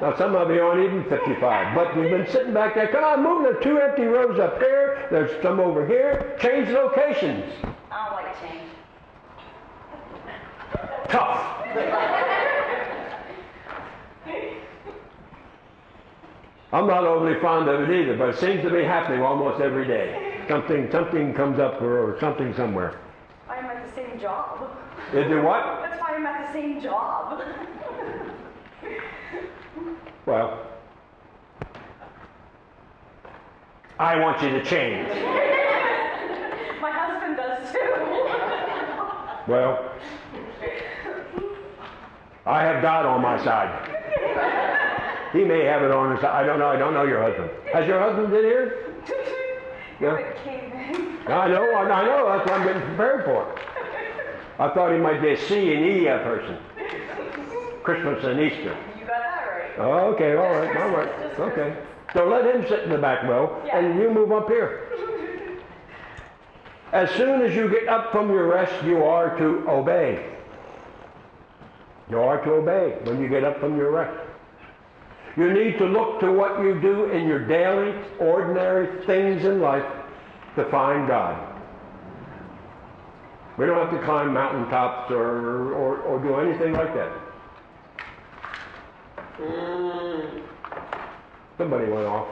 Now 0.00 0.16
some 0.16 0.34
of 0.34 0.50
you 0.50 0.62
aren't 0.62 0.82
even 0.82 1.04
55, 1.08 1.74
but 1.74 1.94
you've 1.96 2.10
been 2.10 2.26
sitting 2.30 2.54
back 2.54 2.74
there. 2.74 2.88
Come 2.88 3.04
on, 3.04 3.22
move. 3.22 3.54
the 3.54 3.60
two 3.62 3.78
empty 3.78 4.04
rows 4.04 4.38
up 4.38 4.58
here. 4.58 5.06
There's 5.10 5.42
some 5.42 5.60
over 5.60 5.86
here. 5.86 6.36
Change 6.40 6.68
locations. 6.70 7.44
I 7.90 8.08
don't 8.08 8.14
like 8.14 8.40
change. 8.40 8.70
Tough. 11.08 11.50
I'm 16.72 16.86
not 16.86 17.04
overly 17.04 17.40
fond 17.40 17.68
of 17.68 17.88
it 17.88 17.90
either, 18.02 18.16
but 18.16 18.28
it 18.28 18.38
seems 18.38 18.62
to 18.62 18.70
be 18.70 18.84
happening 18.84 19.22
almost 19.22 19.60
every 19.60 19.86
day. 19.86 20.40
Something 20.48 20.90
something 20.90 21.34
comes 21.34 21.58
up 21.58 21.82
or, 21.82 22.14
or 22.14 22.20
something 22.20 22.54
somewhere. 22.54 22.98
I'm 23.48 23.64
at 23.64 23.84
the 23.86 23.92
same 23.94 24.20
job. 24.20 24.70
Is 25.12 25.30
it 25.30 25.42
what? 25.42 25.80
That's 25.82 26.00
why 26.00 26.14
I'm 26.14 26.26
at 26.26 26.46
the 26.46 26.52
same 26.52 26.80
job. 26.80 27.42
Well, 30.26 30.66
I 33.98 34.20
want 34.20 34.40
you 34.42 34.50
to 34.50 34.64
change. 34.64 35.08
My 36.80 36.92
husband 36.92 37.36
does 37.36 37.72
too. 37.72 39.50
Well, 39.50 39.92
I 42.46 42.62
have 42.62 42.80
God 42.80 43.06
on 43.06 43.20
my 43.22 43.42
side. 43.42 44.58
He 45.32 45.44
may 45.44 45.64
have 45.64 45.82
it 45.82 45.90
on 45.90 46.14
his. 46.16 46.24
I 46.24 46.44
don't 46.44 46.58
know. 46.58 46.68
I 46.68 46.76
don't 46.76 46.94
know 46.94 47.04
your 47.04 47.22
husband. 47.22 47.50
Has 47.72 47.86
your 47.86 48.00
husband 48.00 48.30
been 48.30 48.44
here? 48.44 48.94
You're 50.00 50.20
Yeah. 50.20 50.26
a 50.26 50.32
caveman. 50.44 51.18
I 51.28 51.48
know. 51.48 51.74
I 51.74 52.04
know. 52.04 52.26
That's 52.36 52.50
what 52.50 52.60
I'm 52.60 52.66
getting 52.66 52.82
prepared 52.82 53.24
for. 53.24 53.58
I 54.58 54.74
thought 54.74 54.92
he 54.92 54.98
might 54.98 55.22
be 55.22 55.30
a 55.30 55.36
C 55.38 55.72
and 55.74 55.84
E 55.86 56.04
person. 56.04 56.58
Christmas 57.82 58.22
and 58.24 58.40
Easter. 58.40 58.76
You 58.98 59.06
got 59.06 59.22
that 59.22 59.46
right. 59.46 59.78
Oh, 59.78 60.12
okay, 60.14 60.36
all 60.36 60.50
right, 60.50 60.76
all 60.76 60.90
right, 60.90 61.08
okay. 61.40 61.76
So 62.12 62.26
let 62.28 62.44
him 62.54 62.66
sit 62.68 62.80
in 62.80 62.90
the 62.90 62.98
back 62.98 63.22
row, 63.22 63.56
and 63.72 63.98
you 63.98 64.10
move 64.10 64.32
up 64.32 64.48
here. 64.48 64.86
As 66.92 67.08
soon 67.12 67.40
as 67.40 67.54
you 67.54 67.70
get 67.70 67.88
up 67.88 68.12
from 68.12 68.28
your 68.30 68.48
rest, 68.48 68.84
you 68.84 69.02
are 69.04 69.36
to 69.38 69.64
obey. 69.70 70.26
You 72.10 72.20
are 72.20 72.42
to 72.44 72.50
obey 72.54 72.98
when 73.04 73.22
you 73.22 73.28
get 73.28 73.44
up 73.44 73.60
from 73.60 73.76
your 73.78 73.92
rest. 73.92 74.18
You 75.36 75.52
need 75.52 75.78
to 75.78 75.86
look 75.86 76.20
to 76.20 76.32
what 76.32 76.60
you 76.62 76.80
do 76.80 77.04
in 77.10 77.28
your 77.28 77.46
daily, 77.46 77.94
ordinary 78.18 79.04
things 79.06 79.44
in 79.44 79.60
life 79.60 79.84
to 80.56 80.64
find 80.70 81.06
God. 81.06 81.46
We 83.56 83.66
don't 83.66 83.76
have 83.76 83.98
to 83.98 84.04
climb 84.04 84.32
mountaintops 84.32 85.10
or, 85.10 85.74
or, 85.74 85.98
or 85.98 86.18
do 86.18 86.36
anything 86.36 86.72
like 86.72 86.94
that. 86.94 87.12
Mm. 89.38 90.42
Somebody 91.58 91.90
went 91.90 92.06
off. 92.06 92.28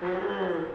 Mm. 0.00 0.68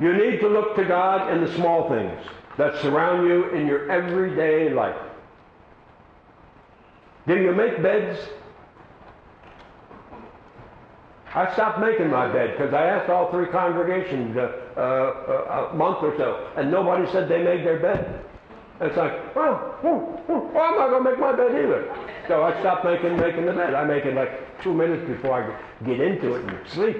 You 0.00 0.12
need 0.14 0.40
to 0.40 0.48
look 0.48 0.76
to 0.76 0.84
God 0.84 1.32
in 1.32 1.44
the 1.44 1.52
small 1.54 1.88
things 1.88 2.18
that 2.56 2.80
surround 2.80 3.26
you 3.28 3.48
in 3.50 3.66
your 3.66 3.90
everyday 3.90 4.72
life. 4.72 4.96
Do 7.26 7.36
you 7.36 7.52
make 7.52 7.82
beds? 7.82 8.18
I 11.40 11.50
stopped 11.54 11.80
making 11.80 12.10
my 12.10 12.30
bed 12.30 12.52
because 12.52 12.74
I 12.74 12.84
asked 12.84 13.08
all 13.08 13.30
three 13.30 13.46
congregations 13.46 14.36
uh, 14.36 14.52
uh, 14.76 14.80
uh, 14.80 15.70
a 15.72 15.74
month 15.74 16.02
or 16.02 16.14
so, 16.18 16.46
and 16.56 16.70
nobody 16.70 17.10
said 17.12 17.30
they 17.30 17.42
made 17.42 17.64
their 17.64 17.78
bed. 17.78 18.26
It's 18.82 18.96
like, 18.96 19.34
well, 19.34 19.78
well, 19.82 20.22
well, 20.28 20.50
I'm 20.54 20.76
not 20.76 20.90
gonna 20.90 21.10
make 21.10 21.18
my 21.18 21.32
bed 21.32 21.52
either. 21.52 21.96
So 22.28 22.42
I 22.42 22.60
stopped 22.60 22.84
making 22.84 23.16
making 23.16 23.46
the 23.46 23.52
bed. 23.52 23.72
I 23.72 23.84
make 23.84 24.04
it 24.04 24.14
like 24.14 24.62
two 24.62 24.74
minutes 24.74 25.08
before 25.08 25.42
I 25.42 25.86
get 25.86 25.98
into 25.98 26.34
it 26.34 26.44
and 26.44 26.68
sleep. 26.68 26.98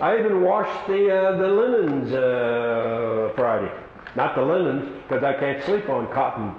I 0.00 0.18
even 0.18 0.42
washed 0.42 0.88
the 0.88 1.14
uh, 1.14 1.36
the 1.36 1.46
linens 1.46 2.12
uh, 2.12 3.32
Friday. 3.36 3.70
Not 4.16 4.34
the 4.34 4.42
linens, 4.42 5.02
because 5.02 5.22
I 5.22 5.34
can't 5.38 5.62
sleep 5.62 5.88
on 5.88 6.12
cotton 6.12 6.52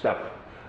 stuff. 0.00 0.16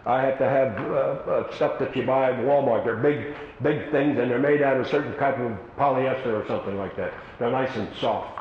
I 0.07 0.21
have 0.21 0.37
to 0.37 0.45
have 0.45 0.77
uh, 0.89 0.93
uh, 1.29 1.55
stuff 1.55 1.79
that 1.79 1.93
you 1.93 2.05
buy 2.05 2.31
at 2.31 2.39
Walmart. 2.39 2.85
They're 2.85 2.95
big, 2.95 3.35
big 3.61 3.91
things, 3.91 4.17
and 4.17 4.31
they're 4.31 4.39
made 4.39 4.61
out 4.61 4.77
of 4.77 4.87
certain 4.87 5.13
type 5.17 5.37
of 5.37 5.51
polyester 5.77 6.27
or 6.27 6.47
something 6.47 6.77
like 6.77 6.95
that. 6.95 7.13
They're 7.37 7.51
nice 7.51 7.75
and 7.75 7.93
soft. 7.97 8.39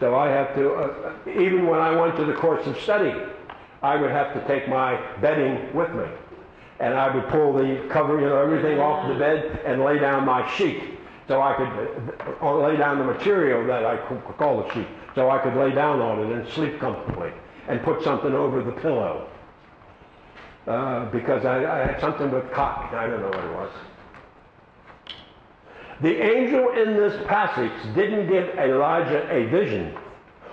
So 0.00 0.14
I 0.14 0.28
have 0.28 0.54
to, 0.54 0.70
uh, 0.74 1.14
even 1.28 1.66
when 1.66 1.80
I 1.80 1.98
went 1.98 2.14
to 2.16 2.26
the 2.26 2.34
course 2.34 2.66
of 2.66 2.78
study, 2.78 3.14
I 3.82 3.96
would 3.96 4.10
have 4.10 4.34
to 4.34 4.46
take 4.46 4.68
my 4.68 5.00
bedding 5.22 5.74
with 5.74 5.90
me. 5.94 6.04
And 6.78 6.92
I 6.92 7.14
would 7.14 7.26
pull 7.28 7.54
the 7.54 7.88
cover, 7.88 8.20
you 8.20 8.26
know, 8.26 8.36
everything 8.36 8.78
off 8.78 9.08
the 9.08 9.14
bed 9.14 9.60
and 9.64 9.82
lay 9.82 9.98
down 9.98 10.26
my 10.26 10.46
sheet. 10.56 10.98
So 11.26 11.40
I 11.40 11.54
could 11.54 12.20
uh, 12.42 12.58
lay 12.58 12.76
down 12.76 12.98
the 12.98 13.04
material 13.04 13.66
that 13.66 13.86
I 13.86 13.96
call 14.36 14.62
the 14.62 14.74
sheet. 14.74 14.88
So 15.14 15.30
I 15.30 15.38
could 15.38 15.54
lay 15.54 15.70
down 15.70 16.02
on 16.02 16.20
it 16.20 16.36
and 16.36 16.46
sleep 16.50 16.78
comfortably 16.80 17.32
and 17.68 17.82
put 17.82 18.02
something 18.02 18.34
over 18.34 18.62
the 18.62 18.72
pillow. 18.72 19.28
Uh, 20.66 21.10
because 21.10 21.44
I, 21.44 21.64
I 21.64 21.86
had 21.86 22.00
something 22.00 22.30
with 22.30 22.50
cotton. 22.52 22.96
I 22.96 23.08
don't 23.08 23.20
know 23.20 23.28
what 23.28 23.44
it 23.44 23.52
was. 23.52 23.70
The 26.02 26.22
angel 26.22 26.70
in 26.72 26.94
this 26.96 27.20
passage 27.26 27.72
didn't 27.94 28.28
give 28.28 28.48
Elijah 28.58 29.28
a 29.30 29.46
vision 29.46 29.96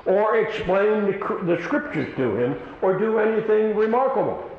or 0.05 0.37
explain 0.37 1.05
the, 1.05 1.55
the 1.55 1.61
scriptures 1.63 2.15
to 2.15 2.35
him 2.37 2.55
or 2.81 2.97
do 2.97 3.19
anything 3.19 3.75
remarkable. 3.75 4.49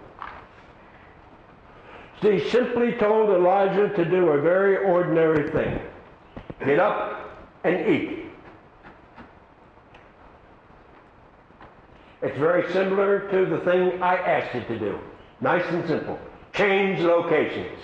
He 2.20 2.48
simply 2.50 2.92
told 2.92 3.30
Elijah 3.30 3.88
to 3.94 4.04
do 4.04 4.28
a 4.28 4.40
very 4.40 4.76
ordinary 4.76 5.50
thing 5.50 5.80
get 6.64 6.78
up 6.78 7.30
and 7.64 7.88
eat. 7.88 8.26
It's 12.22 12.36
very 12.38 12.70
similar 12.72 13.30
to 13.30 13.46
the 13.46 13.58
thing 13.64 14.02
I 14.02 14.16
asked 14.16 14.54
you 14.54 14.60
to 14.62 14.78
do. 14.78 14.98
Nice 15.40 15.64
and 15.68 15.86
simple. 15.86 16.18
Change 16.52 17.00
locations. 17.00 17.78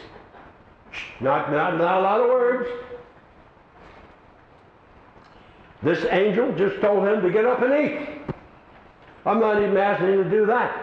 Not, 1.21 1.51
not, 1.51 1.79
not 1.79 1.99
a 1.99 2.01
lot 2.01 2.21
of 2.21 2.29
words. 2.29 2.69
This 5.83 6.05
angel 6.11 6.53
just 6.57 6.81
told 6.81 7.07
him 7.07 7.23
to 7.23 7.31
get 7.31 7.45
up 7.45 7.63
and 7.63 7.73
eat. 7.73 8.09
I'm 9.25 9.41
not 9.41 9.63
even 9.63 9.77
asking 9.77 10.09
you 10.09 10.25
to 10.25 10.31
do 10.31 10.47
that. 10.47 10.83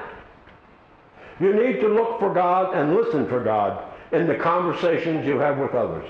You 1.40 1.54
need 1.54 1.82
to 1.82 1.88
look 1.88 2.20
for 2.20 2.34
God 2.34 2.76
and 2.76 2.96
listen 2.96 3.28
for 3.28 3.44
God 3.44 3.92
in 4.12 4.28
the 4.28 4.36
conversations 4.36 5.26
you 5.26 5.40
have 5.40 5.58
with 5.58 5.74
others 5.74 6.08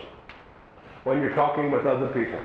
when 1.03 1.21
you're 1.21 1.35
talking 1.35 1.71
with 1.71 1.85
other 1.85 2.07
people. 2.07 2.39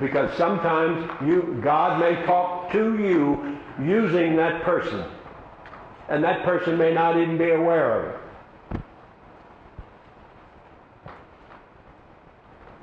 Because 0.00 0.34
sometimes 0.36 1.10
you, 1.26 1.60
God 1.62 2.00
may 2.00 2.24
talk 2.24 2.70
to 2.72 2.98
you 2.98 3.58
using 3.82 4.36
that 4.36 4.62
person. 4.62 5.04
And 6.10 6.24
that 6.24 6.44
person 6.44 6.76
may 6.76 6.92
not 6.92 7.16
even 7.16 7.38
be 7.38 7.50
aware 7.50 8.00
of 8.00 8.14
it. 8.14 8.20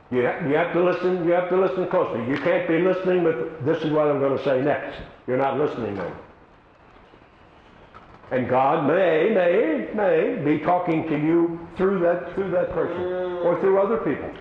You, 0.09 0.25
ha- 0.25 0.47
you 0.47 0.55
have 0.55 0.71
to 0.71 0.81
listen, 0.81 1.25
you 1.25 1.31
have 1.33 1.49
to 1.49 1.59
listen 1.59 1.89
closely. 1.89 2.25
You 2.29 2.37
can't 2.37 2.67
be 2.67 2.79
listening 2.79 3.25
with, 3.25 3.65
this 3.65 3.83
is 3.83 3.91
what 3.91 4.07
I'm 4.07 4.19
going 4.19 4.37
to 4.37 4.43
say 4.45 4.61
next. 4.61 5.01
You're 5.27 5.37
not 5.37 5.59
listening 5.59 5.95
then. 5.95 6.13
And 8.31 8.49
God 8.49 8.87
may, 8.87 9.29
may, 9.33 9.89
may 9.93 10.43
be 10.43 10.63
talking 10.63 11.07
to 11.09 11.17
you 11.17 11.67
through 11.75 11.99
that, 11.99 12.33
through 12.33 12.51
that 12.51 12.71
person 12.71 13.01
or 13.01 13.59
through 13.59 13.81
other 13.81 13.97
people. 13.97 14.33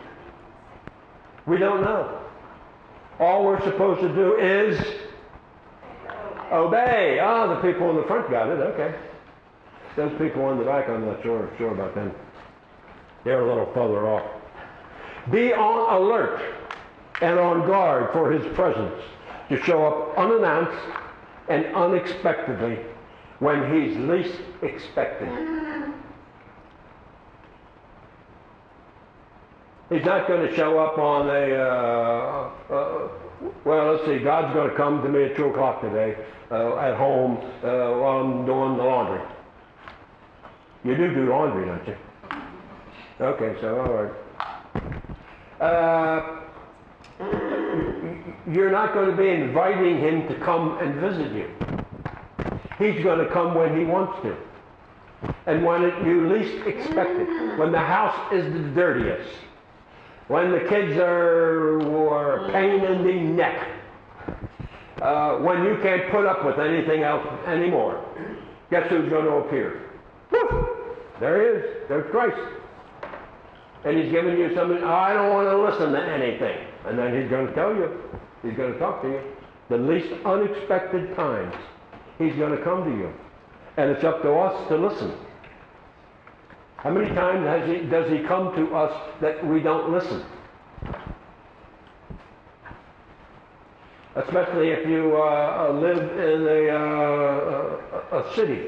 We 1.46 1.59
don't 1.59 1.83
know. 1.83 2.20
All 3.18 3.44
we're 3.44 3.62
supposed 3.62 4.01
to 4.03 4.14
do 4.14 4.37
is 4.37 4.79
obey. 6.53 7.19
Ah, 7.21 7.47
the 7.55 7.61
people 7.61 7.91
in 7.91 7.97
the 7.97 8.05
front 8.05 8.31
got 8.31 8.49
it. 8.49 8.61
Okay. 8.61 8.95
Those 9.97 10.13
people 10.19 10.51
in 10.51 10.59
the 10.59 10.65
back, 10.65 10.89
I'm 10.89 11.07
not 11.07 11.23
sure, 11.23 11.51
sure 11.57 11.73
about 11.73 11.95
them. 11.95 12.13
They're 13.25 13.41
a 13.41 13.49
little 13.49 13.73
further 13.73 14.07
off. 14.07 14.31
Be 15.31 15.53
on 15.53 16.03
alert 16.03 16.41
and 17.23 17.39
on 17.39 17.67
guard 17.67 18.13
for 18.13 18.31
his 18.31 18.47
presence 18.55 19.03
to 19.49 19.61
show 19.63 19.87
up 19.87 20.19
unannounced 20.19 20.79
and 21.49 21.67
unexpectedly 21.75 22.79
when 23.39 23.73
he's 23.73 23.97
least 23.97 24.39
expected. 24.63 25.29
He's 29.89 30.05
not 30.05 30.27
going 30.27 30.47
to 30.47 30.55
show 30.55 30.79
up 30.79 30.99
on 30.99 31.29
a, 31.29 31.55
uh, 31.55 32.51
uh, 32.71 33.09
well, 33.65 33.93
let's 33.93 34.07
see, 34.07 34.19
God's 34.19 34.55
going 34.55 34.71
to 34.71 34.77
come 34.77 35.03
to 35.03 35.09
me 35.09 35.25
at 35.25 35.37
2 35.37 35.47
o'clock 35.47 35.81
today 35.81 36.17
uh, 36.51 36.77
at 36.77 36.97
home 36.97 37.39
uh, 37.63 37.99
while 37.99 38.21
I'm 38.21 38.47
doing 38.47 38.77
the 38.77 38.85
laundry. 38.85 39.21
You 40.85 40.97
do 40.97 41.15
do 41.15 41.31
laundry, 41.31 41.67
don't 41.67 41.87
you? 41.89 41.97
Okay, 43.21 43.61
so 43.61 43.81
all 43.81 43.93
right. 43.93 44.13
Uh, 45.61 46.37
you're 48.49 48.71
not 48.71 48.93
going 48.95 49.11
to 49.11 49.17
be 49.17 49.29
inviting 49.29 49.99
him 49.99 50.29
to 50.29 50.35
come 50.41 50.79
and 50.79 50.95
visit 51.01 51.33
you. 51.33 51.51
He's 52.79 53.03
going 53.03 53.19
to 53.19 53.33
come 53.33 53.55
when 53.55 53.77
he 53.77 53.85
wants 53.85 54.21
to. 54.23 54.37
And 55.47 55.65
when 55.65 55.83
it, 55.83 56.07
you 56.07 56.29
least 56.29 56.67
expect 56.67 57.19
it. 57.19 57.59
When 57.59 57.73
the 57.73 57.81
house 57.81 58.33
is 58.33 58.53
the 58.53 58.61
dirtiest. 58.75 59.31
When 60.29 60.51
the 60.51 60.61
kids 60.69 60.97
are, 60.99 61.81
are 62.09 62.51
pain 62.53 62.85
in 62.85 63.07
the 63.07 63.12
neck. 63.12 63.69
Uh, 65.01 65.39
when 65.39 65.62
you 65.65 65.79
can't 65.83 66.11
put 66.11 66.27
up 66.27 66.45
with 66.45 66.59
anything 66.59 67.03
else 67.03 67.27
anymore. 67.47 68.05
Guess 68.71 68.89
who's 68.89 69.09
going 69.09 69.27
to 69.27 69.33
appear? 69.33 69.83
There 71.21 71.41
he 71.41 71.59
is. 71.59 71.89
There's 71.89 72.11
Christ. 72.11 72.37
And 73.85 73.97
he's 73.99 74.11
giving 74.11 74.37
you 74.37 74.55
something, 74.55 74.79
oh, 74.83 74.89
I 74.89 75.12
don't 75.12 75.33
want 75.33 75.49
to 75.49 75.59
listen 75.59 75.93
to 75.93 76.03
anything. 76.03 76.59
And 76.87 76.99
then 76.99 77.21
he's 77.21 77.31
going 77.31 77.47
to 77.47 77.55
tell 77.55 77.75
you. 77.75 78.03
He's 78.43 78.57
going 78.57 78.73
to 78.73 78.79
talk 78.79 79.03
to 79.03 79.09
you. 79.09 79.21
The 79.69 79.79
least 79.79 80.12
unexpected 80.25 81.15
times, 81.15 81.55
he's 82.19 82.35
going 82.35 82.57
to 82.57 82.62
come 82.65 82.85
to 82.85 82.91
you. 82.91 83.12
And 83.77 83.91
it's 83.91 84.05
up 84.05 84.23
to 84.23 84.33
us 84.33 84.69
to 84.69 84.77
listen. 84.77 85.12
How 86.87 86.92
many 86.92 87.12
times 87.16 87.68
he, 87.68 87.79
does 87.88 88.09
he 88.09 88.20
come 88.20 88.55
to 88.55 88.72
us 88.77 89.11
that 89.20 89.44
we 89.44 89.59
don't 89.59 89.90
listen? 89.90 90.25
Especially 94.14 94.68
if 94.68 94.87
you 94.88 95.16
uh, 95.16 95.66
uh, 95.68 95.72
live 95.72 95.99
in 95.99 96.46
a, 96.46 96.68
uh, 96.68 98.22
a 98.22 98.35
city. 98.37 98.66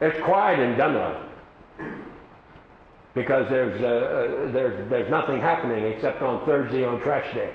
It's 0.00 0.22
quiet 0.22 0.60
in 0.60 0.76
Dunlo 0.76 1.20
because 3.14 3.50
there's, 3.50 3.82
uh, 3.82 3.86
uh, 3.86 4.52
there's, 4.52 4.88
there's 4.88 5.10
nothing 5.10 5.40
happening 5.40 5.84
except 5.86 6.22
on 6.22 6.46
Thursday 6.46 6.84
on 6.84 7.00
trash 7.00 7.34
day. 7.34 7.52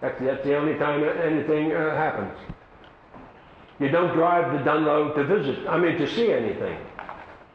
That's, 0.00 0.18
that's 0.22 0.42
the 0.42 0.56
only 0.56 0.78
time 0.78 1.04
anything 1.04 1.74
uh, 1.74 1.94
happens. 1.94 2.55
You 3.78 3.88
don't 3.88 4.14
drive 4.14 4.52
to 4.52 4.64
Dunlo 4.64 5.14
to 5.14 5.24
visit, 5.24 5.66
I 5.68 5.78
mean 5.78 5.98
to 5.98 6.08
see 6.08 6.32
anything, 6.32 6.78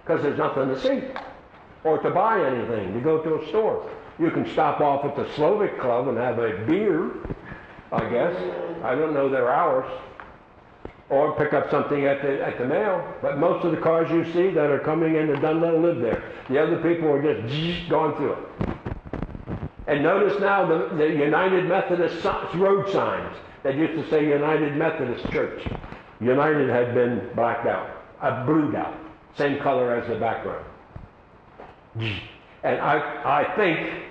because 0.04 0.22
there's 0.22 0.38
nothing 0.38 0.68
to 0.68 0.80
see, 0.80 1.02
or 1.84 1.98
to 1.98 2.12
buy 2.12 2.46
anything, 2.46 2.94
to 2.94 3.02
go 3.02 3.22
to 3.24 3.42
a 3.42 3.48
store. 3.48 3.90
You 4.20 4.30
can 4.30 4.48
stop 4.52 4.82
off 4.82 5.04
at 5.04 5.16
the 5.16 5.34
Slovak 5.34 5.80
Club 5.80 6.08
and 6.08 6.18
have 6.18 6.38
a 6.38 6.64
beer, 6.68 7.10
I 7.92 8.08
guess. 8.08 8.36
I 8.84 8.94
don't 8.94 9.16
know 9.16 9.30
their 9.30 9.52
hours. 9.52 9.92
Or 11.10 11.36
pick 11.36 11.54
up 11.54 11.70
something 11.72 12.06
at 12.06 12.22
the, 12.22 12.42
at 12.46 12.58
the 12.58 12.66
mail. 12.66 13.04
But 13.22 13.38
most 13.38 13.66
of 13.66 13.72
the 13.72 13.78
cars 13.78 14.10
you 14.12 14.24
see 14.32 14.54
that 14.54 14.70
are 14.70 14.80
coming 14.80 15.16
into 15.16 15.34
Dunlo 15.34 15.82
live 15.82 16.00
there. 16.00 16.24
The 16.50 16.62
other 16.62 16.78
people 16.78 17.10
are 17.10 17.22
just 17.22 17.90
going 17.90 18.16
through 18.16 18.34
it. 18.34 18.70
And 19.88 20.04
notice 20.04 20.40
now 20.40 20.66
the, 20.66 20.96
the 20.96 21.10
United 21.10 21.66
Methodist 21.66 22.24
road 22.56 22.90
signs 22.92 23.36
that 23.64 23.76
used 23.76 24.02
to 24.02 24.10
say 24.10 24.26
United 24.26 24.78
Methodist 24.78 25.30
Church. 25.32 25.68
United 26.22 26.70
had 26.70 26.94
been 26.94 27.30
blacked 27.36 27.68
out, 27.68 27.90
uh, 28.22 28.46
blued 28.46 28.76
out, 28.76 28.96
same 29.36 29.60
color 29.60 29.96
as 29.96 30.08
the 30.08 30.20
background. 30.20 30.66
And 32.64 32.80
I, 32.80 33.42
I 33.42 33.56
think, 33.56 34.04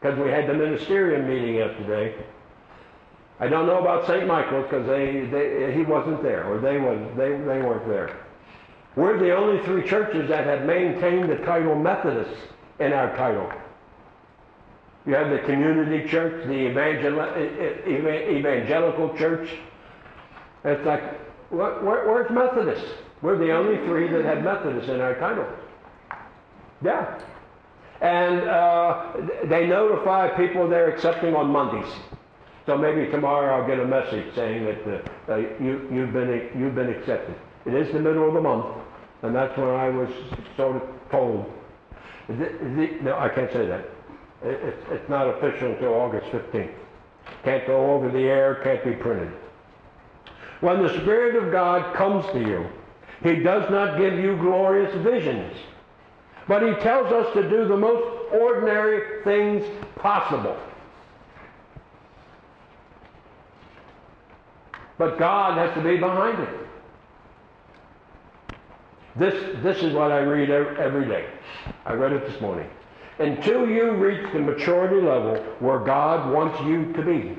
because 0.00 0.18
we 0.18 0.30
had 0.30 0.48
the 0.48 0.52
ministerium 0.52 1.26
meeting 1.26 1.56
yesterday, 1.56 2.14
I 3.40 3.48
don't 3.48 3.66
know 3.66 3.80
about 3.80 4.06
St. 4.06 4.26
Michael's 4.26 4.64
because 4.64 4.86
they, 4.86 5.26
they, 5.26 5.74
he 5.74 5.82
wasn't 5.82 6.22
there, 6.22 6.44
or 6.44 6.58
they, 6.58 6.78
was, 6.78 6.98
they, 7.16 7.30
they 7.30 7.60
weren't 7.60 7.88
there. 7.88 8.16
We're 8.94 9.18
the 9.18 9.36
only 9.36 9.62
three 9.64 9.86
churches 9.86 10.28
that 10.30 10.46
have 10.46 10.64
maintained 10.64 11.28
the 11.28 11.36
title 11.44 11.74
Methodist 11.74 12.34
in 12.78 12.92
our 12.92 13.14
title. 13.16 13.52
You 15.04 15.14
have 15.14 15.30
the 15.30 15.40
community 15.40 16.08
church, 16.08 16.46
the 16.46 16.70
evangel- 16.70 17.20
evangelical 17.86 19.16
church. 19.18 19.50
It's 20.64 20.84
like, 20.86 21.25
where, 21.50 21.80
where, 21.82 22.06
where's 22.06 22.30
Methodist? 22.30 22.86
We're 23.22 23.38
the 23.38 23.52
only 23.52 23.76
three 23.86 24.08
that 24.08 24.24
have 24.24 24.42
Methodist 24.42 24.88
in 24.88 25.00
our 25.00 25.14
title. 25.14 25.46
Yeah. 26.84 27.20
And 28.00 28.42
uh, 28.42 29.12
they 29.48 29.66
notify 29.66 30.28
people 30.36 30.68
they're 30.68 30.90
accepting 30.94 31.34
on 31.34 31.48
Mondays. 31.48 31.90
So 32.66 32.76
maybe 32.76 33.10
tomorrow 33.10 33.60
I'll 33.60 33.66
get 33.66 33.78
a 33.78 33.86
message 33.86 34.34
saying 34.34 34.64
that 34.64 34.86
uh, 34.86 35.32
uh, 35.32 35.36
you, 35.36 35.88
you've, 35.90 36.12
been, 36.12 36.50
you've 36.58 36.74
been 36.74 36.90
accepted. 36.90 37.36
It 37.64 37.74
is 37.74 37.92
the 37.92 38.00
middle 38.00 38.28
of 38.28 38.34
the 38.34 38.40
month, 38.40 38.66
and 39.22 39.34
that's 39.34 39.56
when 39.56 39.68
I 39.68 39.88
was 39.88 40.10
sort 40.56 40.76
of 40.76 40.82
told. 41.10 41.46
The, 42.28 42.34
the, 42.34 42.98
no, 43.02 43.18
I 43.18 43.28
can't 43.28 43.52
say 43.52 43.66
that. 43.66 43.80
It, 44.42 44.60
it's, 44.62 44.86
it's 44.90 45.08
not 45.08 45.28
official 45.28 45.72
until 45.72 45.94
August 45.94 46.26
15th. 46.26 46.74
Can't 47.44 47.66
go 47.66 47.92
over 47.92 48.10
the 48.10 48.24
air, 48.24 48.60
can't 48.62 48.84
be 48.84 48.92
printed. 48.92 49.32
When 50.60 50.82
the 50.82 51.00
Spirit 51.00 51.36
of 51.36 51.52
God 51.52 51.94
comes 51.94 52.24
to 52.32 52.40
you, 52.40 52.66
He 53.22 53.42
does 53.42 53.70
not 53.70 53.98
give 53.98 54.14
you 54.14 54.36
glorious 54.36 54.94
visions, 55.02 55.54
but 56.48 56.62
He 56.62 56.74
tells 56.82 57.12
us 57.12 57.32
to 57.34 57.48
do 57.48 57.68
the 57.68 57.76
most 57.76 58.32
ordinary 58.32 59.22
things 59.22 59.64
possible. 59.96 60.56
But 64.98 65.18
God 65.18 65.58
has 65.58 65.74
to 65.74 65.82
be 65.82 65.98
behind 65.98 66.42
it. 66.42 66.48
This, 69.16 69.62
this 69.62 69.82
is 69.82 69.92
what 69.94 70.12
I 70.12 70.20
read 70.20 70.50
every 70.50 71.06
day. 71.06 71.26
I 71.84 71.92
read 71.92 72.12
it 72.12 72.26
this 72.30 72.40
morning. 72.40 72.68
Until 73.18 73.66
you 73.66 73.92
reach 73.92 74.30
the 74.32 74.40
maturity 74.40 75.00
level 75.00 75.36
where 75.58 75.78
God 75.78 76.32
wants 76.32 76.60
you 76.62 76.92
to 76.92 77.02
be, 77.02 77.36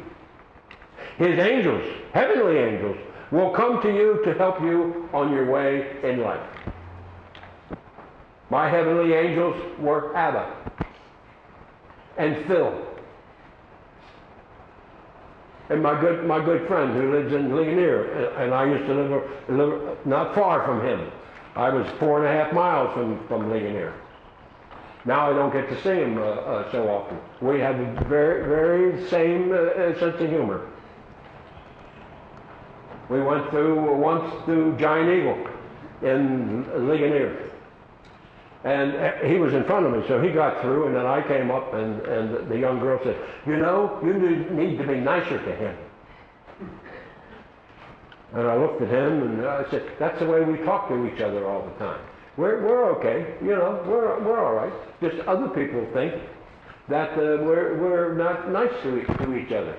His 1.24 1.38
angels, 1.38 1.84
heavenly 2.14 2.58
angels, 2.58 2.98
will 3.32 3.52
come 3.52 3.82
to 3.82 3.90
you 3.90 4.22
to 4.26 4.34
help 4.34 4.62
you 4.62 5.10
on 5.14 5.32
your 5.32 5.50
way 5.50 5.98
in 6.04 6.22
life. 6.22 6.48
My 8.50 8.70
heavenly 8.70 9.14
angels 9.14 9.56
were 9.80 10.16
Abba 10.16 10.56
and 12.18 12.46
Phil 12.48 12.88
and 15.70 15.84
my 15.84 16.00
good, 16.00 16.26
my 16.26 16.44
good 16.44 16.68
friend 16.68 16.94
who 16.94 17.12
lives 17.12 17.34
in 17.34 17.56
Ligonier, 17.56 18.30
and 18.38 18.54
I 18.54 18.66
used 18.66 18.86
to 18.86 18.94
live, 18.94 19.24
live 19.50 19.98
not 20.06 20.34
far 20.34 20.66
from 20.66 20.86
him. 20.86 21.12
I 21.56 21.70
was 21.70 21.88
four 22.00 22.26
and 22.26 22.28
a 22.28 22.44
half 22.44 22.54
miles 22.54 22.94
from, 22.94 23.28
from 23.28 23.52
Ligonier. 23.52 23.94
Now 25.06 25.30
I 25.30 25.34
don't 25.34 25.52
get 25.52 25.68
to 25.70 25.82
see 25.82 26.02
him 26.02 26.18
uh, 26.18 26.22
uh, 26.22 26.72
so 26.72 26.88
often. 26.90 27.18
We 27.42 27.60
have 27.60 27.78
the 27.78 28.06
very, 28.06 28.48
very 28.48 29.10
same 29.10 29.52
uh, 29.52 29.98
sense 30.00 30.20
of 30.22 30.30
humor. 30.30 30.68
We 33.10 33.22
went 33.22 33.50
through 33.50 33.96
once 33.96 34.46
through 34.46 34.78
Giant 34.78 35.10
Eagle 35.10 35.48
in 36.02 36.88
Ligonier. 36.88 37.48
And 38.64 38.96
uh, 38.96 39.14
he 39.26 39.36
was 39.36 39.54
in 39.54 39.64
front 39.64 39.86
of 39.86 39.94
me, 39.94 40.04
so 40.08 40.22
he 40.22 40.30
got 40.30 40.62
through, 40.62 40.88
and 40.88 40.96
then 40.96 41.06
I 41.06 41.26
came 41.26 41.52
up, 41.52 41.74
and, 41.74 42.02
and 42.02 42.50
the 42.50 42.58
young 42.58 42.80
girl 42.80 43.00
said, 43.04 43.16
You 43.46 43.58
know, 43.58 44.00
you 44.04 44.14
need 44.14 44.78
to 44.78 44.88
be 44.88 45.00
nicer 45.00 45.38
to 45.38 45.56
him. 45.56 45.78
And 48.34 48.46
I 48.46 48.58
looked 48.58 48.82
at 48.82 48.90
him, 48.90 49.24
and 49.24 49.46
I 49.46 49.70
said, 49.70 49.90
That's 50.00 50.20
the 50.20 50.26
way 50.26 50.44
we 50.44 50.58
talk 50.66 50.90
to 50.90 51.08
each 51.08 51.22
other 51.22 51.48
all 51.48 51.66
the 51.66 51.74
time. 51.76 52.02
We're, 52.36 52.62
we're 52.62 52.92
okay, 52.98 53.36
you 53.42 53.56
know, 53.56 53.84
we're, 53.88 54.20
we're 54.24 54.46
all 54.46 54.54
right. 54.54 54.74
Just 55.02 55.26
other 55.28 55.48
people 55.48 55.88
think 55.94 56.14
that 56.90 57.12
uh, 57.12 57.44
we're, 57.44 57.78
we're 57.78 58.14
not 58.16 58.52
nice 58.52 58.72
to, 58.84 59.04
to 59.06 59.36
each 59.36 59.52
other. 59.52 59.76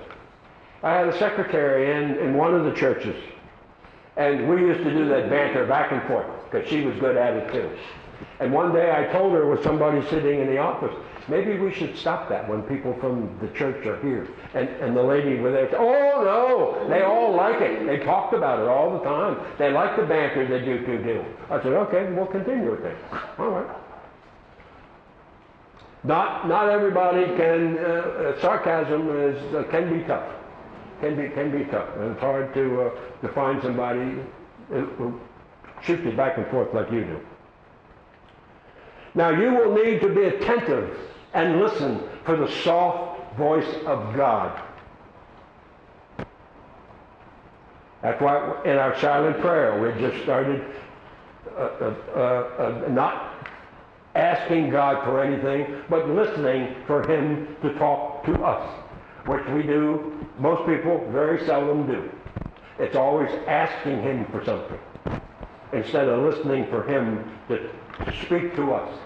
I 0.81 0.93
had 0.93 1.07
a 1.07 1.17
secretary 1.17 1.91
in, 1.91 2.17
in 2.19 2.35
one 2.35 2.53
of 2.53 2.65
the 2.65 2.73
churches, 2.73 3.15
and 4.15 4.47
we 4.49 4.61
used 4.61 4.83
to 4.83 4.91
do 4.91 5.07
that 5.09 5.29
banter 5.29 5.65
back 5.65 5.91
and 5.91 6.01
forth, 6.03 6.27
because 6.45 6.67
she 6.69 6.81
was 6.81 6.95
good 6.99 7.17
at 7.17 7.35
it 7.35 7.51
too. 7.51 7.69
And 8.39 8.53
one 8.53 8.73
day 8.73 8.91
I 8.91 9.11
told 9.11 9.33
her 9.33 9.45
with 9.49 9.63
somebody 9.63 10.01
sitting 10.09 10.39
in 10.39 10.47
the 10.47 10.57
office, 10.57 10.93
maybe 11.27 11.57
we 11.57 11.73
should 11.73 11.95
stop 11.97 12.29
that 12.29 12.47
when 12.49 12.63
people 12.63 12.95
from 12.99 13.37
the 13.41 13.47
church 13.49 13.85
are 13.85 13.99
here. 14.01 14.27
And, 14.53 14.69
and 14.81 14.95
the 14.95 15.03
lady 15.03 15.39
was 15.39 15.53
there 15.53 15.69
oh 15.77 16.23
no, 16.23 16.89
they 16.89 17.01
all 17.01 17.33
like 17.35 17.61
it. 17.61 17.85
They 17.85 18.03
talked 18.05 18.33
about 18.33 18.59
it 18.59 18.67
all 18.67 18.97
the 18.97 19.03
time. 19.03 19.39
They 19.57 19.71
like 19.71 19.95
the 19.95 20.05
banter 20.05 20.47
that 20.47 20.65
you 20.65 20.85
two 20.85 21.03
do. 21.03 21.25
I 21.49 21.61
said, 21.61 21.73
okay, 21.73 22.11
we'll 22.11 22.27
continue 22.27 22.71
with 22.71 22.85
it. 22.85 22.97
All 23.37 23.49
right. 23.49 23.77
Not, 26.03 26.47
not 26.47 26.69
everybody 26.69 27.25
can, 27.35 27.77
uh, 27.77 28.39
sarcasm 28.39 29.09
is, 29.09 29.53
uh, 29.53 29.63
can 29.69 29.97
be 29.97 30.05
tough. 30.05 30.38
Can 30.99 31.15
be, 31.15 31.29
can 31.29 31.51
be 31.51 31.65
tough. 31.65 31.89
And 31.95 32.11
it's 32.11 32.19
hard 32.19 32.53
to, 32.53 32.81
uh, 32.81 32.89
to 33.21 33.27
find 33.29 33.61
somebody 33.61 34.15
who 34.69 35.19
shoots 35.81 36.03
you 36.03 36.11
back 36.11 36.37
and 36.37 36.45
forth 36.47 36.73
like 36.73 36.91
you 36.91 37.03
do. 37.05 37.19
Now 39.15 39.29
you 39.29 39.53
will 39.53 39.73
need 39.73 40.01
to 40.01 40.09
be 40.09 40.23
attentive 40.23 40.97
and 41.33 41.59
listen 41.59 42.01
for 42.25 42.35
the 42.35 42.51
soft 42.63 43.37
voice 43.37 43.75
of 43.85 44.15
God. 44.15 44.61
That's 48.01 48.21
why 48.21 48.61
in 48.63 48.77
our 48.77 48.97
silent 48.99 49.39
prayer 49.41 49.81
we 49.81 49.99
just 49.99 50.23
started 50.23 50.63
uh, 51.57 51.61
uh, 51.61 51.95
uh, 52.15 52.19
uh, 52.19 52.87
not 52.89 53.33
asking 54.15 54.69
God 54.69 55.03
for 55.03 55.21
anything, 55.21 55.81
but 55.89 56.07
listening 56.09 56.75
for 56.87 57.07
Him 57.09 57.55
to 57.61 57.73
talk 57.73 58.23
to 58.25 58.33
us, 58.43 58.69
which 59.25 59.45
we 59.47 59.63
do, 59.63 60.25
most 60.37 60.65
people 60.67 61.07
very 61.11 61.45
seldom 61.45 61.87
do. 61.87 62.09
It's 62.79 62.95
always 62.95 63.29
asking 63.47 64.01
Him 64.01 64.25
for 64.31 64.43
something 64.45 64.79
instead 65.73 66.07
of 66.07 66.23
listening 66.23 66.67
for 66.67 66.83
Him 66.83 67.29
to 67.47 67.69
to 68.05 68.25
speak 68.25 68.55
to 68.55 68.73
us, 68.73 68.97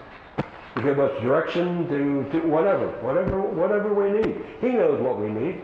to 0.76 0.82
give 0.82 0.98
us 0.98 1.20
direction, 1.22 1.88
to, 1.88 2.30
to 2.30 2.46
whatever, 2.46 2.88
whatever, 3.02 3.40
whatever 3.40 3.92
we 3.92 4.20
need. 4.20 4.44
He 4.60 4.68
knows 4.68 5.00
what 5.00 5.20
we 5.20 5.28
need. 5.28 5.60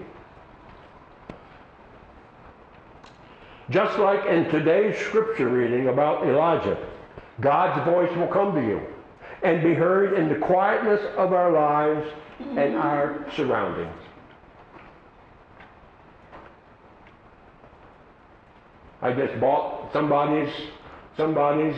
Just 3.70 3.98
like 3.98 4.26
in 4.26 4.46
today's 4.50 4.98
scripture 4.98 5.48
reading 5.48 5.88
about 5.88 6.26
Elijah, 6.26 6.76
God's 7.40 7.84
voice 7.88 8.14
will 8.16 8.26
come 8.26 8.54
to 8.54 8.60
you 8.60 8.80
and 9.42 9.62
be 9.62 9.74
heard 9.74 10.14
in 10.14 10.28
the 10.28 10.34
quietness 10.34 11.00
of 11.16 11.32
our 11.32 11.52
lives 11.52 12.06
and 12.56 12.74
our 12.74 13.24
surroundings. 13.36 13.94
I 19.02 19.12
just 19.12 19.40
bought 19.40 19.92
somebody's 19.92 20.52
somebody's 21.16 21.76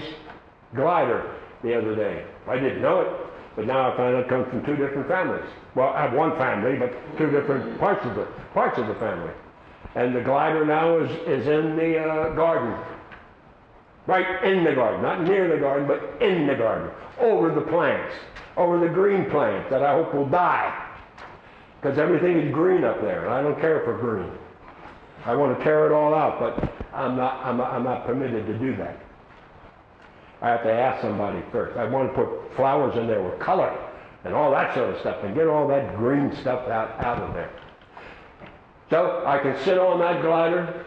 glider 0.74 1.34
the 1.62 1.76
other 1.76 1.94
day. 1.94 2.24
I 2.48 2.56
didn't 2.56 2.82
know 2.82 3.00
it, 3.00 3.08
but 3.56 3.66
now 3.66 3.92
I 3.92 3.96
find 3.96 4.16
it 4.16 4.28
comes 4.28 4.48
from 4.48 4.64
two 4.64 4.76
different 4.76 5.08
families. 5.08 5.48
Well, 5.74 5.88
I 5.88 6.02
have 6.02 6.12
one 6.12 6.36
family, 6.36 6.78
but 6.78 6.92
two 7.18 7.30
different 7.30 7.78
parts 7.78 8.04
of 8.04 8.14
the 8.14 8.26
parts 8.52 8.78
of 8.78 8.88
the 8.88 8.94
family. 8.94 9.32
And 9.94 10.14
the 10.14 10.20
glider 10.20 10.64
now 10.64 10.98
is, 10.98 11.10
is 11.26 11.46
in 11.46 11.76
the 11.76 11.98
uh, 11.98 12.34
garden. 12.34 12.78
Right 14.06 14.42
in 14.44 14.64
the 14.64 14.74
garden, 14.74 15.02
not 15.02 15.22
near 15.22 15.48
the 15.48 15.60
garden, 15.60 15.86
but 15.86 16.20
in 16.20 16.46
the 16.48 16.56
garden, 16.56 16.90
over 17.20 17.54
the 17.54 17.60
plants, 17.60 18.12
over 18.56 18.80
the 18.80 18.88
green 18.88 19.30
plants 19.30 19.70
that 19.70 19.82
I 19.82 19.92
hope 19.92 20.12
will 20.12 20.28
die. 20.28 20.88
Because 21.80 21.98
everything 21.98 22.38
is 22.38 22.52
green 22.52 22.82
up 22.82 23.00
there, 23.00 23.26
and 23.26 23.34
I 23.34 23.42
don't 23.42 23.60
care 23.60 23.80
for 23.84 23.96
green. 23.96 24.30
I 25.24 25.34
want 25.34 25.56
to 25.56 25.64
tear 25.64 25.86
it 25.86 25.92
all 25.92 26.14
out, 26.14 26.38
but 26.38 26.72
I'm 26.92 27.16
not, 27.16 27.44
I'm, 27.44 27.60
I'm 27.60 27.84
not 27.84 28.06
permitted 28.06 28.46
to 28.46 28.58
do 28.58 28.76
that. 28.76 28.98
I 30.40 30.48
have 30.50 30.62
to 30.64 30.72
ask 30.72 31.00
somebody 31.02 31.40
first. 31.52 31.76
I 31.78 31.84
want 31.84 32.12
to 32.12 32.24
put 32.24 32.56
flowers 32.56 32.96
in 32.96 33.06
there 33.06 33.22
with 33.22 33.38
color 33.38 33.72
and 34.24 34.34
all 34.34 34.50
that 34.50 34.74
sort 34.74 34.92
of 34.92 35.00
stuff 35.00 35.22
and 35.22 35.34
get 35.34 35.46
all 35.46 35.68
that 35.68 35.96
green 35.96 36.34
stuff 36.36 36.68
out, 36.68 36.98
out 37.04 37.18
of 37.18 37.34
there. 37.34 37.50
So 38.90 39.22
I 39.24 39.38
can 39.38 39.58
sit 39.64 39.78
on 39.78 40.00
that 40.00 40.20
glider. 40.20 40.84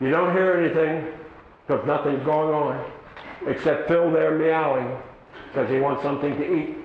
You 0.00 0.10
don't 0.10 0.32
hear 0.34 0.54
anything 0.54 1.12
because 1.66 1.86
nothing's 1.86 2.24
going 2.24 2.54
on 2.54 2.90
except 3.46 3.88
Phil 3.88 4.10
there 4.10 4.38
meowing 4.38 4.96
because 5.48 5.68
he 5.68 5.78
wants 5.78 6.02
something 6.02 6.36
to 6.36 6.54
eat. 6.54 6.76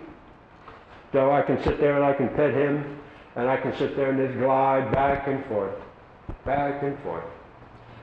So 1.12 1.32
I 1.32 1.42
can 1.42 1.62
sit 1.64 1.80
there 1.80 1.96
and 1.96 2.04
I 2.04 2.14
can 2.14 2.30
pet 2.30 2.54
him 2.54 3.00
and 3.36 3.48
I 3.48 3.58
can 3.58 3.76
sit 3.78 3.96
there 3.96 4.10
and 4.10 4.28
just 4.28 4.40
glide 4.40 4.92
back 4.92 5.28
and 5.28 5.46
forth, 5.46 5.76
back 6.46 6.84
and 6.84 6.98
forth, 7.00 7.26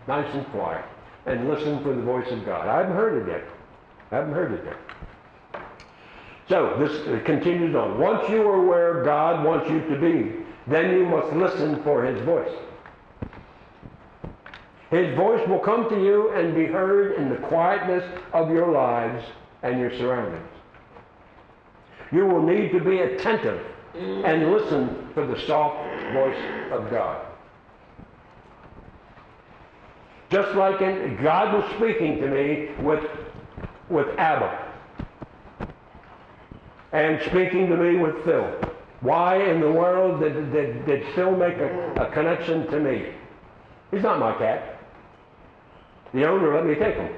nice 0.09 0.33
and 0.35 0.47
quiet, 0.51 0.85
and 1.27 1.49
listen 1.49 1.83
for 1.83 1.95
the 1.95 2.03
voice 2.03 2.31
of 2.31 2.45
God. 2.45 2.67
I 2.67 2.79
haven't 2.79 2.97
heard 2.97 3.23
it 3.23 3.31
yet. 3.31 3.45
I 4.11 4.17
haven't 4.17 4.35
heard 4.35 4.53
it 4.53 4.65
yet. 4.65 5.63
So 6.49 6.77
this 6.79 7.25
continues 7.25 7.75
on. 7.75 7.99
Once 7.99 8.29
you 8.29 8.43
are 8.49 8.67
where 8.67 9.05
God 9.05 9.45
wants 9.45 9.71
you 9.71 9.81
to 9.89 10.01
be, 10.01 10.45
then 10.67 10.91
you 10.91 11.07
must 11.07 11.33
listen 11.33 11.83
for 11.83 12.05
his 12.05 12.21
voice. 12.25 12.53
His 14.91 15.17
voice 15.17 15.47
will 15.49 15.61
come 15.61 15.89
to 15.89 16.05
you 16.05 16.31
and 16.33 16.55
be 16.55 16.67
heard 16.67 17.17
in 17.17 17.31
the 17.31 17.37
quietness 17.37 18.05
of 18.35 18.51
your 18.51 18.71
lives 18.71 19.25
and 19.63 19.81
your 19.81 19.97
surroundings. 19.97 20.47
You 22.11 22.27
will 22.27 22.43
need 22.43 22.73
to 22.73 22.81
be 22.81 22.99
attentive 22.99 23.65
and 23.95 24.53
listen 24.53 25.09
for 25.15 25.27
the 25.27 25.41
soft 25.47 25.77
voice 26.13 26.71
of 26.73 26.91
God. 26.91 27.25
Just 30.33 30.57
like 30.57 30.81
in, 30.81 31.23
God 31.23 31.53
was 31.53 31.71
speaking 31.77 32.19
to 32.23 32.27
me 32.27 32.71
with, 32.83 33.05
with 33.91 34.09
Abba 34.19 34.73
and 36.93 37.21
speaking 37.27 37.69
to 37.69 37.77
me 37.77 37.99
with 37.99 38.25
Phil. 38.25 38.51
Why 39.03 39.43
in 39.43 39.61
the 39.61 39.71
world 39.71 40.21
did, 40.21 40.51
did, 40.51 40.87
did 40.87 41.15
Phil 41.15 41.37
make 41.37 41.59
a, 41.59 41.95
a 41.97 42.11
connection 42.13 42.67
to 42.69 42.81
me? 42.81 43.13
He's 43.91 44.03
not 44.03 44.21
my 44.21 44.33
cat. 44.39 44.79
The 46.15 46.27
owner 46.27 46.55
let 46.55 46.65
me 46.65 46.77
take 46.77 46.95
him. 46.95 47.13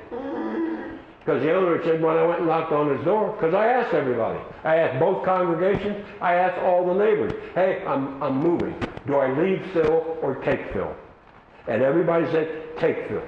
Because 1.20 1.40
the 1.40 1.54
owner 1.54 1.84
said 1.84 2.02
when 2.02 2.16
I 2.16 2.26
went 2.26 2.40
and 2.40 2.48
knocked 2.48 2.72
on 2.72 2.96
his 2.96 3.04
door, 3.04 3.32
because 3.32 3.54
I 3.54 3.68
asked 3.68 3.94
everybody. 3.94 4.40
I 4.64 4.76
asked 4.78 4.98
both 4.98 5.24
congregations, 5.24 6.04
I 6.20 6.34
asked 6.34 6.58
all 6.58 6.84
the 6.84 6.94
neighbors, 6.94 7.32
hey, 7.54 7.84
I'm, 7.86 8.20
I'm 8.20 8.38
moving. 8.38 8.74
Do 9.06 9.14
I 9.14 9.40
leave 9.40 9.64
Phil 9.72 10.18
or 10.20 10.42
take 10.44 10.72
Phil? 10.72 10.94
And 11.66 11.82
everybody 11.82 12.26
said, 12.30 12.76
take 12.78 13.08
Phil. 13.08 13.22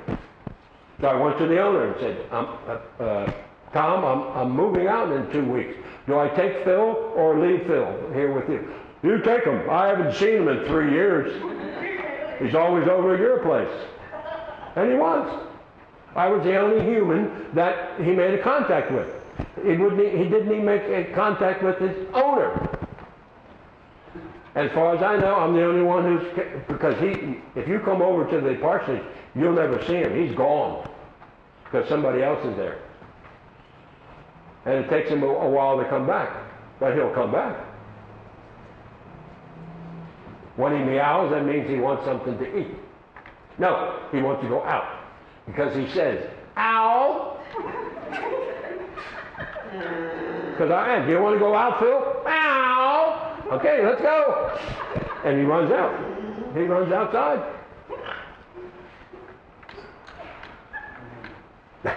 So 1.01 1.09
I 1.09 1.15
went 1.15 1.39
to 1.39 1.47
the 1.47 1.61
owner 1.61 1.93
and 1.93 2.01
said, 2.01 2.27
I'm, 2.31 2.47
uh, 2.67 3.03
uh, 3.03 3.33
Tom, 3.73 4.05
I'm, 4.05 4.37
I'm 4.37 4.51
moving 4.51 4.87
out 4.87 5.13
in 5.13 5.31
two 5.31 5.45
weeks. 5.45 5.77
Do 6.07 6.19
I 6.19 6.29
take 6.29 6.65
Phil 6.65 7.13
or 7.17 7.39
leave 7.39 7.67
Phil 7.67 8.11
here 8.13 8.33
with 8.33 8.49
you? 8.49 8.73
You 9.03 9.21
take 9.23 9.45
him. 9.45 9.69
I 9.69 9.89
haven't 9.89 10.15
seen 10.15 10.43
him 10.43 10.49
in 10.49 10.65
three 10.67 10.91
years. 10.93 11.33
He's 12.41 12.55
always 12.55 12.89
over 12.89 13.15
at 13.15 13.21
your 13.21 13.39
place. 13.41 13.69
And 14.77 14.93
he 14.93 14.97
was. 14.97 15.47
I 16.15 16.29
was 16.29 16.43
the 16.45 16.57
only 16.57 16.83
human 16.85 17.47
that 17.55 18.01
he 18.01 18.13
made 18.13 18.39
a 18.39 18.43
contact 18.43 18.91
with. 18.91 19.09
He, 19.63 19.77
wouldn't, 19.77 20.01
he 20.01 20.25
didn't 20.25 20.51
even 20.51 20.65
make 20.65 20.83
a 20.83 21.13
contact 21.13 21.63
with 21.63 21.79
his 21.79 22.07
owner. 22.15 22.76
As 24.57 24.73
far 24.73 24.97
as 24.97 25.03
I 25.03 25.17
know, 25.19 25.37
I'm 25.37 25.55
the 25.55 25.65
only 25.65 25.83
one 25.83 26.03
who's, 26.03 26.33
because 26.67 26.99
he, 26.99 27.37
if 27.61 27.69
you 27.69 27.79
come 27.79 28.01
over 28.01 28.29
to 28.31 28.41
the 28.41 28.55
parsonage, 28.55 29.05
you'll 29.35 29.53
never 29.53 29.85
see 29.85 29.97
him. 29.97 30.19
He's 30.19 30.35
gone. 30.35 30.89
Because 31.65 31.87
somebody 31.91 32.23
else 32.23 32.43
is 32.47 32.57
there. 32.57 32.79
And 34.65 34.83
it 34.83 34.89
takes 34.89 35.11
him 35.11 35.23
a, 35.23 35.27
a 35.27 35.49
while 35.51 35.77
to 35.77 35.85
come 35.91 36.07
back. 36.07 36.35
But 36.81 36.95
he'll 36.95 37.13
come 37.13 37.33
back. 37.33 37.55
When 40.57 40.73
he 40.73 40.83
meows, 40.83 41.31
that 41.33 41.45
means 41.45 41.69
he 41.69 41.77
wants 41.77 42.07
something 42.07 42.39
to 42.39 42.59
eat. 42.59 42.75
No, 43.59 44.01
he 44.11 44.23
wants 44.23 44.43
to 44.43 44.49
go 44.49 44.63
out. 44.65 45.01
Because 45.47 45.77
he 45.77 45.87
says, 45.93 46.31
ow. 46.57 47.39
Because 50.57 50.71
I 50.71 50.97
am. 50.97 51.07
Do 51.07 51.13
you 51.13 51.21
want 51.21 51.35
to 51.35 51.39
go 51.39 51.55
out, 51.55 51.79
Phil? 51.79 52.23
Okay, 53.53 53.85
let's 53.85 54.03
go. 54.03 54.59
And 55.25 55.39
he 55.39 55.45
runs 55.45 55.71
out. 55.71 55.95
He 56.55 56.63
runs 56.63 56.93
outside. 56.93 57.53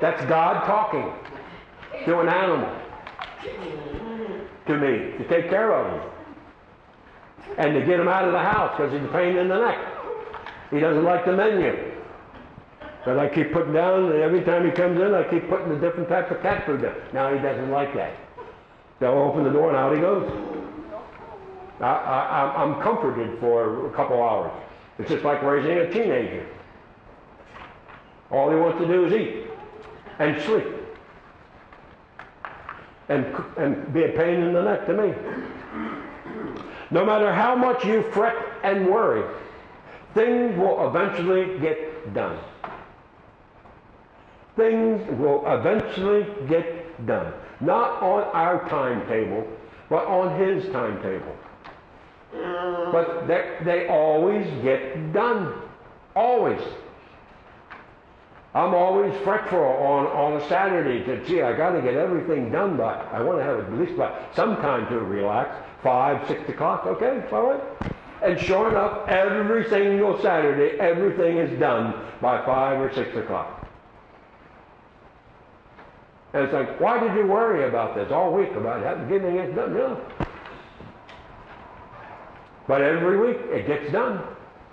That's 0.00 0.24
God 0.24 0.64
talking 0.64 1.12
to 2.06 2.20
an 2.20 2.28
animal, 2.28 2.74
to 4.66 4.76
me, 4.78 5.18
to 5.18 5.28
take 5.28 5.50
care 5.50 5.72
of 5.74 5.92
him, 5.92 6.10
and 7.58 7.74
to 7.74 7.80
get 7.84 8.00
him 8.00 8.08
out 8.08 8.24
of 8.24 8.32
the 8.32 8.38
house 8.38 8.74
because 8.76 8.92
he's 8.92 9.02
a 9.02 9.12
pain 9.12 9.36
in 9.36 9.48
the 9.48 9.58
neck. 9.58 9.78
He 10.70 10.80
doesn't 10.80 11.04
like 11.04 11.26
the 11.26 11.36
menu. 11.36 11.91
But 13.04 13.18
I 13.18 13.28
keep 13.28 13.52
putting 13.52 13.72
down, 13.72 14.12
and 14.12 14.22
every 14.22 14.42
time 14.42 14.64
he 14.64 14.70
comes 14.70 15.00
in, 15.00 15.12
I 15.12 15.24
keep 15.24 15.48
putting 15.48 15.72
a 15.72 15.80
different 15.80 16.08
type 16.08 16.30
of 16.30 16.40
cat 16.40 16.64
food 16.64 16.82
down. 16.82 16.94
Now 17.12 17.34
he 17.34 17.40
doesn't 17.40 17.70
like 17.70 17.94
that. 17.94 18.14
So 19.00 19.06
I 19.06 19.22
open 19.24 19.42
the 19.42 19.50
door 19.50 19.68
and 19.68 19.76
out 19.76 19.94
he 19.94 20.00
goes. 20.00 20.30
I, 21.80 22.54
I'm 22.56 22.80
comforted 22.80 23.40
for 23.40 23.88
a 23.88 23.90
couple 23.90 24.22
hours. 24.22 24.52
It's 24.98 25.10
just 25.10 25.24
like 25.24 25.42
raising 25.42 25.78
a 25.78 25.90
teenager. 25.90 26.46
All 28.30 28.50
he 28.50 28.56
wants 28.56 28.78
to 28.78 28.86
do 28.86 29.06
is 29.06 29.12
eat 29.12 29.46
and 30.20 30.40
sleep 30.42 30.64
and, 33.08 33.26
and 33.58 33.92
be 33.92 34.04
a 34.04 34.10
pain 34.10 34.40
in 34.40 34.52
the 34.52 34.62
neck 34.62 34.86
to 34.86 34.94
me. 34.94 35.14
No 36.92 37.04
matter 37.04 37.32
how 37.32 37.56
much 37.56 37.84
you 37.84 38.02
fret 38.12 38.36
and 38.62 38.86
worry, 38.86 39.24
things 40.14 40.56
will 40.56 40.86
eventually 40.86 41.58
get 41.58 42.14
done. 42.14 42.38
Things 44.56 45.18
will 45.18 45.42
eventually 45.46 46.26
get 46.48 47.06
done. 47.06 47.32
Not 47.60 48.02
on 48.02 48.24
our 48.34 48.68
timetable, 48.68 49.46
but 49.88 50.04
on 50.06 50.38
his 50.38 50.64
timetable. 50.72 51.36
But 52.92 53.26
they, 53.26 53.56
they 53.64 53.88
always 53.88 54.46
get 54.62 55.12
done. 55.12 55.54
Always. 56.14 56.60
I'm 58.54 58.74
always 58.74 59.14
fretful 59.22 59.58
on, 59.58 60.06
on 60.08 60.34
a 60.34 60.48
Saturday 60.48 61.02
to, 61.04 61.24
gee, 61.24 61.40
I 61.40 61.56
got 61.56 61.72
to 61.72 61.80
get 61.80 61.94
everything 61.94 62.52
done 62.52 62.76
by, 62.76 62.94
I 62.94 63.22
want 63.22 63.38
to 63.38 63.44
have 63.44 63.60
at 63.60 63.72
least 63.78 63.96
by 63.96 64.26
some 64.36 64.56
time 64.56 64.86
to 64.88 64.98
relax, 64.98 65.56
5, 65.82 66.28
6 66.28 66.48
o'clock, 66.50 66.84
okay, 66.84 67.24
all 67.32 67.52
right? 67.52 67.62
And 68.22 68.38
sure 68.38 68.68
enough, 68.68 69.08
every 69.08 69.68
single 69.70 70.20
Saturday, 70.20 70.78
everything 70.78 71.38
is 71.38 71.58
done 71.58 71.94
by 72.20 72.44
5 72.44 72.80
or 72.80 72.92
6 72.92 73.16
o'clock. 73.16 73.61
And 76.34 76.44
it's 76.44 76.52
like, 76.52 76.80
why 76.80 76.98
did 76.98 77.14
you 77.14 77.26
worry 77.26 77.68
about 77.68 77.94
this 77.94 78.10
all 78.10 78.32
week 78.32 78.52
about 78.52 78.82
that, 78.82 79.08
getting 79.08 79.36
it 79.36 79.54
done? 79.54 79.74
No. 79.74 80.00
But 82.66 82.80
every 82.80 83.18
week, 83.18 83.38
it 83.50 83.66
gets 83.66 83.92
done. 83.92 84.22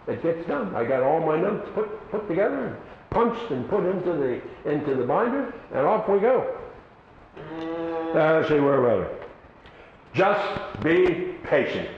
It 0.07 0.24
gets 0.24 0.47
done. 0.47 0.74
I 0.76 0.86
got 0.86 1.03
all 1.03 1.20
my 1.20 1.39
notes 1.39 1.70
put, 1.76 2.12
put 2.12 2.28
together, 2.28 2.78
punched 3.10 3.51
and 3.51 3.68
put 3.70 3.86
into 3.86 4.14
the, 4.14 4.72
into 4.72 4.95
the 4.95 5.03
binder, 5.03 5.53
and 5.74 5.86
off 5.86 6.07
we 6.07 6.20
go. 6.20 6.55
Uh, 7.38 8.14
let's 8.14 8.47
see, 8.47 8.60
where 8.60 8.82
were 8.82 9.01
we? 9.01 9.07
Just 10.14 10.84
be 10.84 11.36
patient. 11.43 11.89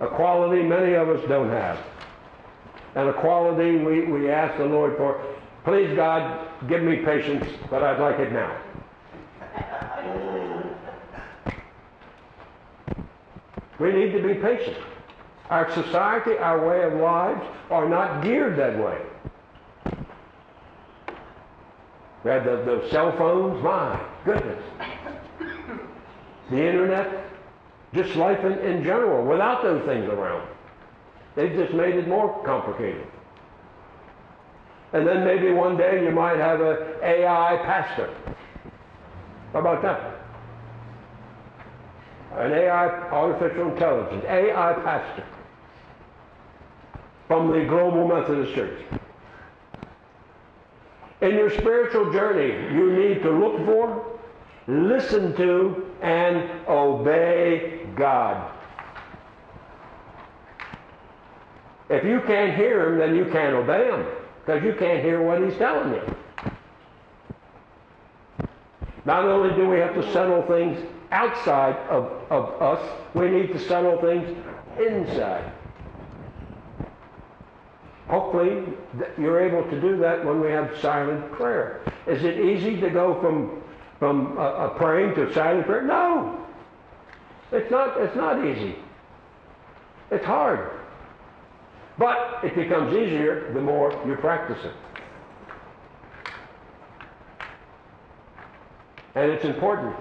A 0.00 0.06
quality 0.06 0.62
many 0.62 0.94
of 0.94 1.08
us 1.08 1.26
don't 1.28 1.50
have. 1.50 1.78
And 2.94 3.08
a 3.08 3.12
quality 3.12 3.76
we, 3.76 4.02
we 4.02 4.30
ask 4.30 4.56
the 4.58 4.66
Lord 4.66 4.96
for. 4.96 5.24
Please, 5.64 5.94
God, 5.96 6.48
give 6.68 6.82
me 6.82 6.96
patience, 6.96 7.46
but 7.70 7.82
I'd 7.82 8.00
like 8.00 8.18
it 8.18 8.32
now. 8.32 8.56
We 13.78 13.92
need 13.92 14.12
to 14.12 14.22
be 14.22 14.34
patient. 14.34 14.76
Our 15.50 15.70
society, 15.72 16.38
our 16.38 16.66
way 16.66 16.84
of 16.84 16.94
lives 16.94 17.44
are 17.70 17.88
not 17.88 18.22
geared 18.22 18.56
that 18.56 18.78
way. 18.78 18.98
We 22.24 22.30
had 22.30 22.44
the, 22.44 22.56
the 22.64 22.88
cell 22.90 23.16
phones, 23.18 23.62
my 23.62 24.00
goodness. 24.24 24.62
The 26.50 26.64
internet, 26.64 27.24
just 27.92 28.14
life 28.14 28.44
in, 28.44 28.52
in 28.60 28.84
general, 28.84 29.26
without 29.26 29.62
those 29.62 29.84
things 29.84 30.04
around. 30.08 30.46
They've 31.34 31.52
just 31.52 31.72
made 31.74 31.96
it 31.96 32.06
more 32.06 32.42
complicated. 32.44 33.06
And 34.92 35.06
then 35.06 35.24
maybe 35.24 35.50
one 35.50 35.76
day 35.76 36.04
you 36.04 36.10
might 36.10 36.36
have 36.36 36.60
an 36.60 36.76
AI 37.02 37.56
pastor. 37.64 38.14
How 39.52 39.60
about 39.60 39.82
that? 39.82 40.18
An 42.36 42.52
AI, 42.52 42.88
artificial 43.10 43.72
intelligence, 43.72 44.24
AI 44.26 44.72
pastor 44.84 45.24
from 47.26 47.50
the 47.52 47.64
Global 47.64 48.06
Methodist 48.06 48.54
Church. 48.54 48.82
In 51.22 51.30
your 51.36 51.50
spiritual 51.50 52.12
journey, 52.12 52.74
you 52.74 52.92
need 52.92 53.22
to 53.22 53.30
look 53.30 53.64
for, 53.64 54.18
listen 54.66 55.34
to, 55.36 55.86
and 56.02 56.50
obey 56.68 57.86
God. 57.94 58.50
If 61.88 62.04
you 62.04 62.20
can't 62.26 62.54
hear 62.56 62.88
Him, 62.88 62.98
then 62.98 63.14
you 63.14 63.26
can't 63.26 63.54
obey 63.54 63.86
Him 63.86 64.06
because 64.44 64.62
you 64.62 64.74
can't 64.74 65.02
hear 65.02 65.22
what 65.22 65.42
He's 65.42 65.56
telling 65.58 65.94
you. 65.94 66.16
Not 69.04 69.24
only 69.24 69.54
do 69.54 69.68
we 69.68 69.78
have 69.78 69.94
to 69.94 70.12
settle 70.12 70.42
things 70.42 70.78
outside 71.10 71.76
of, 71.88 72.10
of 72.30 72.62
us, 72.62 72.80
we 73.14 73.28
need 73.28 73.48
to 73.48 73.58
settle 73.58 74.00
things 74.00 74.28
inside. 74.78 75.52
Hopefully, 78.08 78.62
you're 79.18 79.40
able 79.40 79.68
to 79.70 79.80
do 79.80 79.96
that 79.98 80.24
when 80.24 80.40
we 80.40 80.50
have 80.50 80.70
silent 80.80 81.32
prayer. 81.32 81.80
Is 82.06 82.24
it 82.24 82.38
easy 82.38 82.80
to 82.80 82.90
go 82.90 83.20
from, 83.20 83.62
from 83.98 84.36
a, 84.38 84.74
praying 84.76 85.14
to 85.14 85.32
silent 85.32 85.66
prayer? 85.66 85.82
No. 85.82 86.38
It's 87.52 87.70
not, 87.70 88.00
it's 88.00 88.16
not 88.16 88.44
easy. 88.44 88.76
It's 90.10 90.24
hard. 90.24 90.81
But 91.98 92.40
it 92.42 92.54
becomes 92.54 92.94
easier 92.94 93.52
the 93.52 93.60
more 93.60 93.92
you 94.06 94.16
practice 94.16 94.58
it. 94.64 94.72
And 99.14 99.30
it's 99.30 99.44
important 99.44 99.94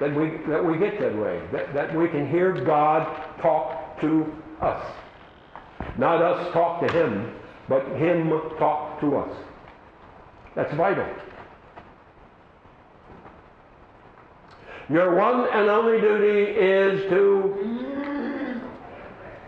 that 0.00 0.14
we, 0.14 0.36
that 0.48 0.64
we 0.64 0.78
get 0.78 1.00
that 1.00 1.16
way, 1.16 1.40
that, 1.52 1.72
that 1.72 1.94
we 1.94 2.08
can 2.08 2.28
hear 2.28 2.52
God 2.52 3.06
talk 3.40 4.00
to 4.00 4.30
us. 4.60 4.84
Not 5.96 6.20
us 6.20 6.52
talk 6.52 6.86
to 6.86 6.92
Him, 6.92 7.34
but 7.68 7.86
Him 7.96 8.28
talk 8.58 9.00
to 9.00 9.16
us. 9.16 9.36
That's 10.54 10.72
vital. 10.74 11.06
Your 14.90 15.14
one 15.14 15.48
and 15.52 15.70
only 15.70 16.00
duty 16.00 16.50
is 16.50 17.08
to. 17.10 17.89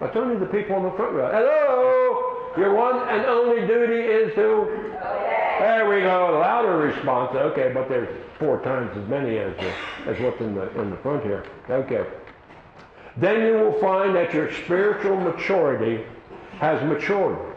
That's 0.03 0.17
only 0.17 0.37
the 0.37 0.47
people 0.47 0.75
on 0.75 0.83
the 0.83 0.91
front 0.91 1.15
row. 1.15 1.31
Hello! 1.31 2.61
Your 2.61 2.75
one 2.75 3.09
and 3.09 3.25
only 3.25 3.65
duty 3.69 4.01
is 4.01 4.35
to. 4.35 4.91
There 5.61 5.89
we 5.89 6.01
go, 6.01 6.41
louder 6.41 6.77
response. 6.77 7.31
Okay, 7.37 7.71
but 7.73 7.89
there's 7.89 8.09
four 8.41 8.61
times 8.63 8.91
as 8.97 9.09
many 9.09 9.39
as, 9.39 9.57
uh, 9.59 10.11
as 10.11 10.21
what's 10.21 10.41
in 10.41 10.57
the, 10.57 10.69
in 10.81 10.91
the 10.91 10.97
front 10.97 11.23
here. 11.23 11.45
Okay. 11.71 12.05
Then 13.17 13.47
you 13.47 13.53
will 13.53 13.81
find 13.81 14.17
that 14.17 14.35
your 14.35 14.53
spiritual 14.65 15.21
maturity 15.21 16.05
has 16.59 16.83
matured. 16.83 17.55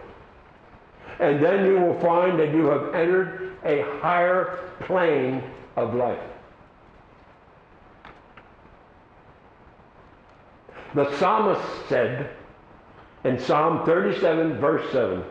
And 1.19 1.43
then 1.43 1.65
you 1.65 1.79
will 1.79 1.99
find 1.99 2.39
that 2.39 2.53
you 2.53 2.65
have 2.65 2.93
entered 2.93 3.57
a 3.63 3.81
higher 4.01 4.59
plane 4.81 5.41
of 5.77 5.95
life. 5.95 6.19
The 10.95 11.13
psalmist 11.17 11.61
said 11.89 12.29
in 13.25 13.37
Psalm 13.37 13.85
37, 13.85 14.59
verse 14.59 14.89
7, 14.93 15.23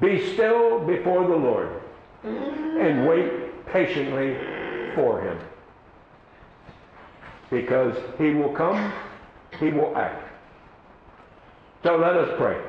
Be 0.00 0.32
still 0.32 0.86
before 0.86 1.26
the 1.26 1.34
Lord 1.34 1.82
and 2.22 3.04
wait 3.08 3.66
patiently 3.66 4.36
for 4.94 5.20
him. 5.20 5.38
Because 7.50 7.96
he 8.16 8.30
will 8.30 8.52
come, 8.52 8.92
he 9.58 9.70
will 9.70 9.96
act. 9.96 10.24
So 11.82 11.96
let 11.96 12.14
us 12.14 12.32
pray. 12.38 12.60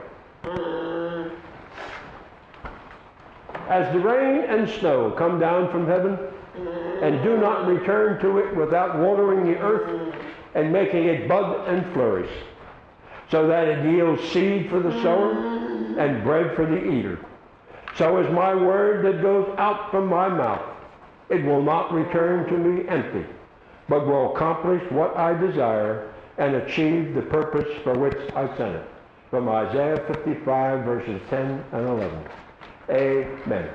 As 3.69 3.93
the 3.93 3.99
rain 3.99 4.45
and 4.49 4.67
snow 4.67 5.11
come 5.11 5.39
down 5.39 5.69
from 5.71 5.85
heaven 5.85 6.17
and 7.03 7.21
do 7.23 7.37
not 7.37 7.67
return 7.67 8.19
to 8.21 8.39
it 8.39 8.55
without 8.55 8.97
watering 8.97 9.45
the 9.45 9.59
earth 9.59 10.08
and 10.55 10.71
making 10.73 11.05
it 11.05 11.27
bud 11.27 11.67
and 11.67 11.91
flourish, 11.93 12.31
so 13.29 13.47
that 13.47 13.67
it 13.67 13.91
yields 13.91 14.23
seed 14.29 14.69
for 14.69 14.79
the 14.79 14.91
sower 15.03 15.31
and 15.99 16.23
bread 16.23 16.55
for 16.55 16.65
the 16.65 16.91
eater. 16.91 17.19
So 17.95 18.17
is 18.19 18.31
my 18.33 18.55
word 18.55 19.05
that 19.05 19.21
goes 19.21 19.53
out 19.57 19.91
from 19.91 20.07
my 20.07 20.29
mouth. 20.29 20.61
It 21.29 21.43
will 21.43 21.61
not 21.61 21.93
return 21.93 22.47
to 22.47 22.57
me 22.57 22.87
empty, 22.87 23.25
but 23.87 24.07
will 24.07 24.33
accomplish 24.33 24.81
what 24.91 25.15
I 25.15 25.33
desire 25.33 26.11
and 26.37 26.55
achieve 26.55 27.13
the 27.13 27.21
purpose 27.21 27.67
for 27.83 27.97
which 27.97 28.17
I 28.35 28.47
sent 28.57 28.75
it. 28.75 28.89
From 29.29 29.47
Isaiah 29.47 30.03
55, 30.07 30.85
verses 30.85 31.21
10 31.29 31.63
and 31.73 31.87
11. 31.87 32.23
Amen. 32.89 33.69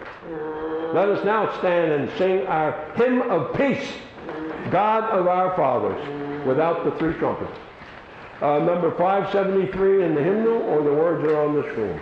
Let 0.93 1.09
us 1.09 1.25
now 1.25 1.57
stand 1.59 1.93
and 1.93 2.11
sing 2.19 2.47
our 2.47 2.73
hymn 2.97 3.23
of 3.23 3.55
peace, 3.55 3.93
God 4.71 5.05
of 5.05 5.29
our 5.29 5.55
fathers, 5.55 6.03
without 6.47 6.85
the 6.85 6.91
three 6.99 7.15
trumpets. 7.15 7.59
Uh, 8.41 8.59
number 8.59 8.91
573 8.97 10.05
in 10.05 10.15
the 10.15 10.23
hymnal, 10.23 10.63
or 10.63 10.83
the 10.83 10.93
words 10.93 11.25
are 11.25 11.41
on 11.43 11.55
the 11.55 11.63
screen. 11.73 12.01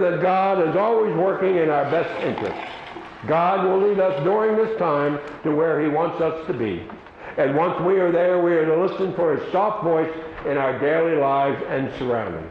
That 0.00 0.20
God 0.20 0.68
is 0.68 0.76
always 0.76 1.14
working 1.16 1.56
in 1.56 1.70
our 1.70 1.90
best 1.90 2.10
interest. 2.24 2.58
God 3.26 3.64
will 3.64 3.88
lead 3.88 4.00
us 4.00 4.22
during 4.24 4.56
this 4.56 4.78
time 4.78 5.18
to 5.42 5.54
where 5.54 5.80
He 5.80 5.88
wants 5.88 6.20
us 6.20 6.46
to 6.46 6.54
be. 6.54 6.88
And 7.36 7.56
once 7.56 7.80
we 7.82 7.98
are 8.00 8.10
there, 8.10 8.42
we 8.42 8.52
are 8.52 8.66
to 8.66 8.86
listen 8.86 9.14
for 9.14 9.36
His 9.36 9.52
soft 9.52 9.84
voice 9.84 10.10
in 10.46 10.56
our 10.56 10.78
daily 10.78 11.16
lives 11.16 11.62
and 11.68 11.92
surroundings. 11.98 12.50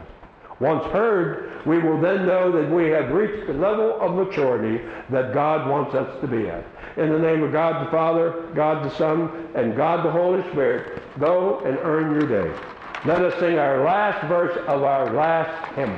Once 0.60 0.84
heard, 0.92 1.66
we 1.66 1.78
will 1.78 2.00
then 2.00 2.26
know 2.26 2.52
that 2.52 2.70
we 2.70 2.88
have 2.90 3.10
reached 3.10 3.46
the 3.46 3.52
level 3.54 3.98
of 4.00 4.14
maturity 4.14 4.82
that 5.10 5.32
God 5.32 5.68
wants 5.68 5.94
us 5.94 6.20
to 6.20 6.26
be 6.26 6.48
at. 6.48 6.64
In 6.96 7.10
the 7.10 7.18
name 7.18 7.42
of 7.42 7.52
God 7.52 7.86
the 7.86 7.90
Father, 7.90 8.46
God 8.54 8.84
the 8.84 8.94
Son, 8.96 9.48
and 9.54 9.76
God 9.76 10.04
the 10.04 10.10
Holy 10.10 10.42
Spirit, 10.50 11.02
go 11.18 11.60
and 11.60 11.78
earn 11.78 12.12
your 12.12 12.28
day. 12.28 12.60
Let 13.06 13.22
us 13.22 13.38
sing 13.40 13.58
our 13.58 13.82
last 13.82 14.26
verse 14.28 14.56
of 14.68 14.82
our 14.82 15.10
last 15.14 15.74
hymn. 15.74 15.96